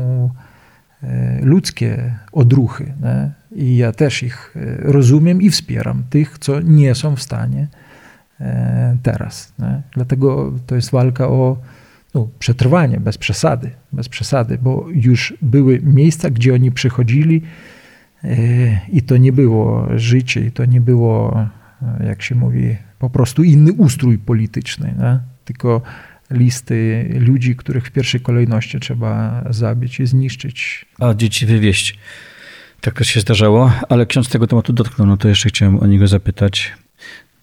e, 1.02 1.40
ludzkie 1.42 2.14
odruchy 2.32 2.92
nie? 3.02 3.30
i 3.62 3.76
ja 3.76 3.92
też 3.92 4.22
ich 4.22 4.54
e, 4.56 4.76
rozumiem 4.92 5.42
i 5.42 5.50
wspieram, 5.50 6.04
tych, 6.10 6.38
co 6.38 6.60
nie 6.60 6.94
są 6.94 7.16
w 7.16 7.22
stanie 7.22 7.68
e, 8.40 8.96
teraz. 9.02 9.52
Nie? 9.58 9.82
Dlatego 9.94 10.52
to 10.66 10.74
jest 10.74 10.90
walka 10.90 11.28
o 11.28 11.56
no, 12.14 12.28
przetrwanie, 12.38 13.00
bez 13.00 13.18
przesady, 13.18 13.70
bez 13.92 14.08
przesady, 14.08 14.58
bo 14.58 14.86
już 14.94 15.34
były 15.42 15.80
miejsca, 15.82 16.30
gdzie 16.30 16.54
oni 16.54 16.72
przychodzili, 16.72 17.42
i 18.92 19.02
to 19.02 19.16
nie 19.16 19.32
było 19.32 19.88
życie, 19.96 20.46
i 20.46 20.52
to 20.52 20.64
nie 20.64 20.80
było, 20.80 21.46
jak 22.06 22.22
się 22.22 22.34
mówi, 22.34 22.76
po 22.98 23.10
prostu 23.10 23.42
inny 23.42 23.72
ustrój 23.72 24.18
polityczny, 24.18 24.94
nie? 24.98 25.18
tylko 25.44 25.82
listy 26.30 27.08
ludzi, 27.20 27.56
których 27.56 27.86
w 27.86 27.90
pierwszej 27.90 28.20
kolejności 28.20 28.80
trzeba 28.80 29.44
zabić 29.50 30.00
i 30.00 30.06
zniszczyć. 30.06 30.86
A 31.00 31.14
dzieci 31.14 31.46
wywieźć. 31.46 31.98
Tak 32.80 32.94
też 32.94 33.08
się 33.08 33.20
zdarzało, 33.20 33.72
ale 33.88 34.06
ksiądz 34.06 34.28
tego 34.28 34.46
tematu 34.46 34.72
dotknął, 34.72 35.08
no 35.08 35.16
to 35.16 35.28
jeszcze 35.28 35.48
chciałem 35.48 35.80
o 35.80 35.86
niego 35.86 36.06
zapytać. 36.06 36.72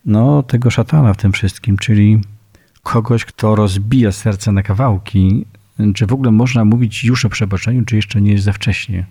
No, 0.05 0.43
tego 0.43 0.71
szatana 0.71 1.13
w 1.13 1.17
tym 1.17 1.31
wszystkim, 1.31 1.77
czyli 1.77 2.21
kogoś, 2.83 3.25
kto 3.25 3.55
rozbija 3.55 4.11
serce 4.11 4.51
na 4.51 4.63
kawałki. 4.63 5.45
Czy 5.95 6.05
w 6.05 6.13
ogóle 6.13 6.31
można 6.31 6.65
mówić 6.65 7.03
już 7.03 7.25
o 7.25 7.29
przebaczeniu, 7.29 7.85
czy 7.85 7.95
jeszcze 7.95 8.21
nie 8.21 8.31
jest 8.31 8.43
za 8.43 8.53
wcześnie? 8.53 9.05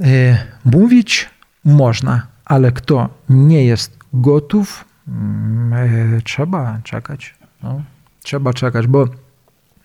E, 0.00 0.38
mówić 0.64 1.30
można, 1.64 2.26
ale 2.44 2.72
kto 2.72 3.08
nie 3.28 3.64
jest 3.64 3.98
gotów, 4.12 4.84
mm, 5.08 5.72
e, 5.72 6.22
trzeba 6.22 6.80
czekać. 6.84 7.34
No, 7.62 7.82
trzeba 8.22 8.52
czekać, 8.52 8.86
bo 8.86 9.08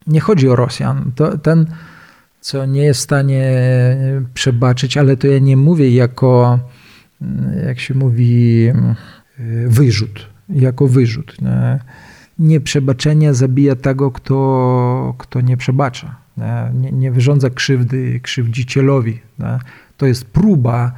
nie 0.08 0.20
chodzi 0.20 0.50
o 0.50 0.56
Rosjan. 0.56 1.12
To, 1.16 1.38
ten, 1.38 1.66
co 2.42 2.66
nie 2.66 2.82
jest 2.82 3.00
w 3.00 3.04
stanie 3.04 3.44
przebaczyć, 4.34 4.98
ale 4.98 5.18
to 5.18 5.28
ja 5.28 5.40
nie 5.40 5.58
mówię 5.58 5.90
jako, 5.90 6.60
mm, 7.22 7.68
jak 7.68 7.80
się 7.80 7.94
mówi, 7.94 8.68
mm, 8.68 8.96
wyrzut, 9.68 10.30
jako 10.50 10.88
wyrzut. 10.88 11.42
Nie? 11.42 11.80
Nieprzebaczenie 12.40 13.34
zabija 13.34 13.76
tego, 13.76 14.12
kto, 14.12 15.16
kto 15.18 15.42
nie 15.42 15.58
przebacza. 15.58 16.16
Nie, 16.74 16.92
nie 16.92 17.12
wyrządza 17.12 17.50
krzywdy 17.50 18.20
krzywdzicielowi. 18.20 19.20
Nie? 19.40 19.60
To 20.04 20.08
jest 20.08 20.26
próba 20.26 20.92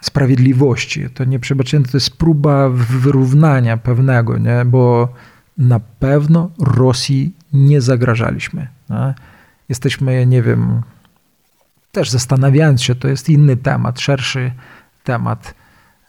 sprawiedliwości. 0.00 1.10
To 1.10 1.24
nie 1.24 1.38
przebaczenie, 1.38 1.84
to 1.84 1.96
jest 1.96 2.16
próba 2.16 2.68
wyrównania 2.70 3.76
pewnego, 3.76 4.38
nie? 4.38 4.64
bo 4.64 5.08
na 5.58 5.80
pewno 5.80 6.50
Rosji 6.58 7.34
nie 7.52 7.80
zagrażaliśmy. 7.80 8.68
Nie? 8.90 9.14
Jesteśmy, 9.68 10.26
nie 10.26 10.42
wiem, 10.42 10.82
też 11.92 12.10
zastanawiając 12.10 12.82
się, 12.82 12.94
to 12.94 13.08
jest 13.08 13.28
inny 13.28 13.56
temat, 13.56 14.00
szerszy 14.00 14.52
temat. 15.04 15.54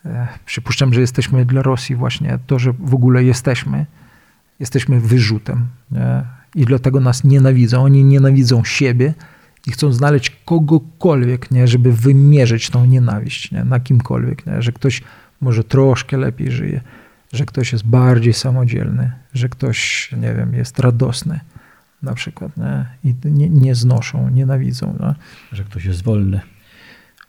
E, 0.06 0.28
przypuszczam, 0.46 0.94
że 0.94 1.02
jesteśmy 1.02 1.46
dla 1.46 1.62
Rosji 1.62 1.96
właśnie 1.96 2.40
to, 2.48 2.60
że 2.60 2.74
w 2.80 2.94
ogóle 2.94 3.24
jesteśmy, 3.24 3.86
jesteśmy 4.60 5.00
wyrzutem. 5.00 5.68
Nie? 5.92 6.24
I 6.56 6.66
dlatego 6.66 7.00
nas 7.00 7.24
nienawidzą. 7.24 7.84
Oni 7.84 8.04
nienawidzą 8.04 8.64
siebie, 8.64 9.14
i 9.70 9.72
chcą 9.72 9.94
znaleźć 9.94 10.30
kogokolwiek, 10.46 11.52
nie, 11.52 11.68
żeby 11.68 11.94
wymierzyć 11.94 12.70
tą 12.70 12.86
nienawiść 12.86 13.52
nie, 13.52 13.64
na 13.64 13.80
kimkolwiek, 13.80 14.46
nie, 14.46 14.62
że 14.62 14.72
ktoś 14.72 15.02
może 15.42 15.64
troszkę 15.64 16.18
lepiej 16.18 16.52
żyje, 16.52 16.82
że 17.34 17.46
ktoś 17.46 17.72
jest 17.72 17.86
bardziej 17.86 18.34
samodzielny, 18.34 19.12
że 19.34 19.50
ktoś, 19.50 20.12
nie 20.18 20.34
wiem, 20.34 20.54
jest 20.54 20.80
radosny 20.80 21.40
na 22.02 22.14
przykład 22.14 22.58
nie, 22.58 22.86
i 23.04 23.16
nie, 23.26 23.50
nie 23.50 23.76
znoszą, 23.76 24.30
nienawidzą. 24.30 24.96
No. 25.00 25.16
Że 25.52 25.64
ktoś 25.64 25.86
jest 25.86 26.04
wolny. 26.04 26.42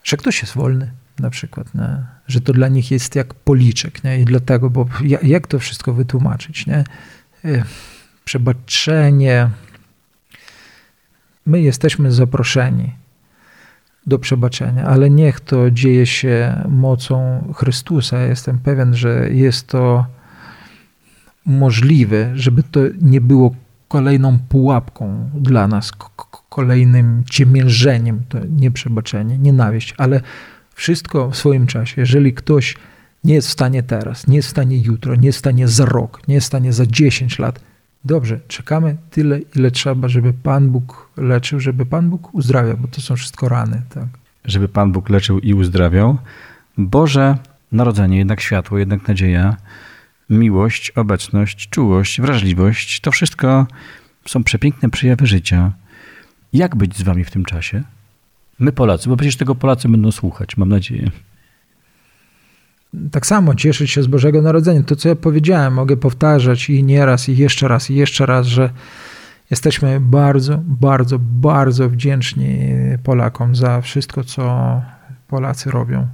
Że 0.03 0.17
ktoś 0.17 0.41
jest 0.41 0.53
wolny 0.53 0.91
na 1.19 1.29
przykład, 1.29 1.75
nie? 1.75 2.03
że 2.27 2.41
to 2.41 2.53
dla 2.53 2.67
nich 2.67 2.91
jest 2.91 3.15
jak 3.15 3.33
policzek 3.33 4.03
nie? 4.03 4.19
i 4.19 4.25
dlatego, 4.25 4.69
bo 4.69 4.85
jak 5.23 5.47
to 5.47 5.59
wszystko 5.59 5.93
wytłumaczyć? 5.93 6.65
Nie? 6.65 6.83
E, 7.45 7.63
przebaczenie, 8.25 9.49
My 11.45 11.61
jesteśmy 11.61 12.11
zaproszeni 12.11 12.93
do 14.07 14.19
przebaczenia, 14.19 14.85
ale 14.85 15.09
niech 15.09 15.39
to 15.39 15.71
dzieje 15.71 16.05
się 16.05 16.63
mocą 16.69 17.43
Chrystusa. 17.55 18.19
Jestem 18.19 18.59
pewien, 18.59 18.95
że 18.95 19.29
jest 19.31 19.67
to 19.67 20.05
możliwe, 21.45 22.31
żeby 22.33 22.63
to 22.63 22.79
nie 23.01 23.21
było 23.21 23.55
kolejną 23.87 24.39
pułapką 24.39 25.29
dla 25.33 25.67
nas, 25.67 25.91
kolejnym 26.49 27.23
ciemiężeniem, 27.29 28.23
to 28.29 28.37
nieprzebaczenie, 28.49 29.37
nienawiść, 29.37 29.93
ale 29.97 30.21
wszystko 30.75 31.29
w 31.29 31.35
swoim 31.35 31.67
czasie. 31.67 32.01
Jeżeli 32.01 32.33
ktoś 32.33 32.75
nie 33.23 33.33
jest 33.33 33.47
w 33.47 33.51
stanie 33.51 33.83
teraz, 33.83 34.27
nie 34.27 34.35
jest 34.35 34.47
w 34.47 34.51
stanie 34.51 34.77
jutro, 34.77 35.15
nie 35.15 35.25
jest 35.25 35.37
w 35.37 35.39
stanie 35.39 35.67
za 35.67 35.85
rok, 35.85 36.27
nie 36.27 36.35
jest 36.35 36.45
w 36.45 36.47
stanie 36.47 36.73
za 36.73 36.85
10 36.85 37.39
lat, 37.39 37.59
Dobrze, 38.05 38.39
czekamy 38.47 38.97
tyle, 39.11 39.39
ile 39.55 39.71
trzeba, 39.71 40.07
żeby 40.07 40.33
Pan 40.33 40.69
Bóg 40.69 41.09
leczył, 41.17 41.59
żeby 41.59 41.85
Pan 41.85 42.09
Bóg 42.09 42.33
uzdrawiał, 42.33 42.77
bo 42.77 42.87
to 42.87 43.01
są 43.01 43.15
wszystko 43.15 43.49
rany. 43.49 43.81
Tak? 43.89 44.07
Żeby 44.45 44.67
Pan 44.67 44.91
Bóg 44.91 45.09
leczył 45.09 45.39
i 45.39 45.53
uzdrawiał. 45.53 46.17
Boże 46.77 47.37
Narodzenie, 47.71 48.17
jednak 48.17 48.41
światło, 48.41 48.77
jednak 48.77 49.07
nadzieja, 49.07 49.57
miłość, 50.29 50.91
obecność, 50.91 51.69
czułość, 51.69 52.21
wrażliwość 52.21 52.99
to 52.99 53.11
wszystko 53.11 53.67
są 54.25 54.43
przepiękne 54.43 54.89
przejawy 54.89 55.25
życia. 55.25 55.71
Jak 56.53 56.75
być 56.75 56.97
z 56.97 57.01
Wami 57.01 57.23
w 57.23 57.31
tym 57.31 57.45
czasie? 57.45 57.83
My 58.59 58.71
Polacy, 58.71 59.09
bo 59.09 59.17
przecież 59.17 59.37
tego 59.37 59.55
Polacy 59.55 59.89
będą 59.89 60.11
słuchać, 60.11 60.57
mam 60.57 60.69
nadzieję 60.69 61.11
tak 63.11 63.25
samo 63.25 63.55
cieszyć 63.55 63.91
się 63.91 64.03
z 64.03 64.07
Bożego 64.07 64.41
Narodzenia. 64.41 64.83
To, 64.83 64.95
co 64.95 65.09
ja 65.09 65.15
powiedziałem, 65.15 65.73
mogę 65.73 65.97
powtarzać 65.97 66.69
i 66.69 66.83
nieraz, 66.83 67.29
i 67.29 67.37
jeszcze 67.37 67.67
raz, 67.67 67.89
i 67.89 67.95
jeszcze 67.95 68.25
raz, 68.25 68.47
że 68.47 68.69
jesteśmy 69.49 69.99
bardzo, 69.99 70.59
bardzo, 70.63 71.19
bardzo 71.19 71.89
wdzięczni 71.89 72.73
Polakom 73.03 73.55
za 73.55 73.81
wszystko, 73.81 74.23
co 74.23 74.81
Polacy 75.27 75.71
robią, 75.71 76.07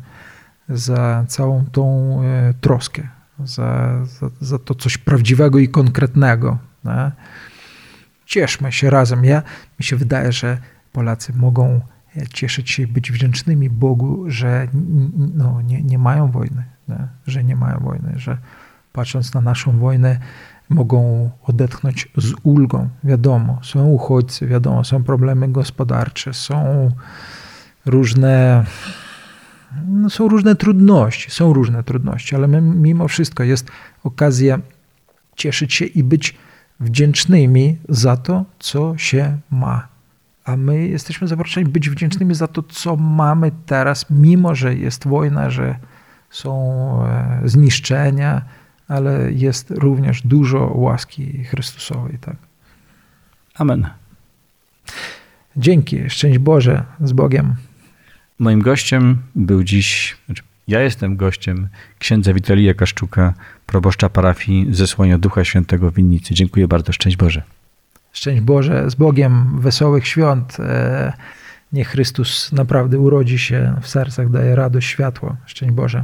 za 0.69 1.25
całą 1.28 1.65
tą 1.71 2.17
e, 2.23 2.53
troskę, 2.61 3.07
za, 3.43 3.99
za, 4.05 4.30
za 4.41 4.59
to 4.59 4.75
coś 4.75 4.97
prawdziwego 4.97 5.59
i 5.59 5.69
konkretnego. 5.69 6.57
Nie? 6.86 7.11
Cieszmy 8.25 8.71
się 8.71 8.89
razem. 8.89 9.25
Ja, 9.25 9.43
mi 9.80 9.86
się 9.86 9.95
wydaje, 9.95 10.32
że 10.32 10.57
Polacy 10.91 11.34
mogą 11.34 11.82
cieszyć 12.34 12.72
się 12.72 12.88
być 12.88 13.11
wdzięcznymi 13.11 13.70
Bogu, 13.70 14.24
że 14.28 14.68
no, 15.36 15.61
nie, 15.61 15.84
nie 15.84 15.97
mają 15.97 16.32
wojny, 16.32 16.63
nie? 16.88 17.07
że 17.28 17.43
nie 17.43 17.55
mają 17.55 17.80
wojny, 17.80 18.13
że 18.15 18.38
patrząc 18.93 19.34
na 19.34 19.41
naszą 19.41 19.80
wojnę, 19.80 20.20
mogą 20.70 21.30
odetchnąć 21.43 22.07
z 22.18 22.34
ulgą. 22.43 22.89
Wiadomo, 23.03 23.59
są 23.63 23.86
uchodźcy, 23.86 24.47
wiadomo, 24.47 24.84
są 24.84 25.03
problemy 25.03 25.47
gospodarcze, 25.47 26.34
są 26.34 26.91
różne, 27.86 28.65
no, 29.88 30.09
są 30.09 30.28
różne 30.28 30.55
trudności, 30.55 31.32
są 31.32 31.53
różne 31.53 31.84
trudności, 31.84 32.36
ale 32.36 32.47
mimo 32.61 33.07
wszystko 33.07 33.43
jest 33.43 33.72
okazja 34.03 34.59
cieszyć 35.36 35.74
się 35.74 35.86
i 35.86 36.03
być 36.03 36.38
wdzięcznymi 36.80 37.78
za 37.89 38.18
to, 38.18 38.45
co 38.59 38.97
się 38.97 39.38
ma. 39.51 39.97
A 40.48 40.58
my 40.58 40.88
jesteśmy 40.88 41.28
zaproszeni 41.28 41.70
być 41.70 41.89
wdzięcznymi 41.89 42.36
za 42.36 42.48
to, 42.48 42.64
co 42.64 42.95
mamy 42.95 43.52
teraz, 43.66 44.06
mimo 44.10 44.56
że 44.56 44.76
jest 44.76 45.08
wojna, 45.08 45.50
że 45.50 45.76
są 46.30 46.52
e, 47.06 47.41
zniszczenia, 47.45 48.41
ale 48.88 49.32
jest 49.32 49.72
również 49.72 50.22
dużo 50.22 50.72
łaski 50.76 51.43
Chrystusowej. 51.43 52.18
Tak? 52.22 52.36
Amen. 53.56 53.89
Dzięki, 55.58 56.10
szczęść 56.10 56.38
Boże, 56.39 56.84
z 57.02 57.14
Bogiem. 57.14 57.56
Moim 58.39 58.62
gościem 58.62 59.18
był 59.36 59.64
dziś, 59.64 60.18
znaczy 60.26 60.43
ja 60.68 60.82
jestem 60.82 61.16
gościem 61.16 61.70
księdza 62.00 62.34
Witalia 62.34 62.74
Kaszczuka, 62.74 63.34
proboszcza 63.66 64.10
parafii 64.10 64.68
Zesłania 64.72 65.18
Ducha 65.18 65.43
Świętego 65.43 65.91
w 65.91 65.95
Winnicy. 65.95 66.34
Dziękuję 66.34 66.68
bardzo, 66.68 66.93
szczęść 66.93 67.18
Boże. 67.18 67.57
Szczęść 68.18 68.41
Boże, 68.41 68.89
z 68.89 68.95
Bogiem, 68.95 69.59
wesołych 69.59 70.07
świąt. 70.07 70.57
E, 70.59 71.13
niech 71.74 71.88
Chrystus 71.88 72.51
naprawdę 72.51 72.99
urodzi 72.99 73.39
się 73.39 73.76
w 73.82 73.88
sercach, 73.88 74.30
daje 74.30 74.55
radość, 74.55 74.88
światło. 74.88 75.36
Szczęść 75.45 75.74
Boże. 75.74 76.03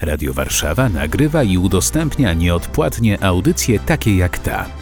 Radio 0.00 0.32
Warszawa 0.32 0.88
nagrywa 0.88 1.42
i 1.42 1.58
udostępnia 1.58 2.34
nieodpłatnie 2.34 3.24
audycje 3.24 3.78
takie 3.78 4.16
jak 4.16 4.38
ta. 4.38 4.81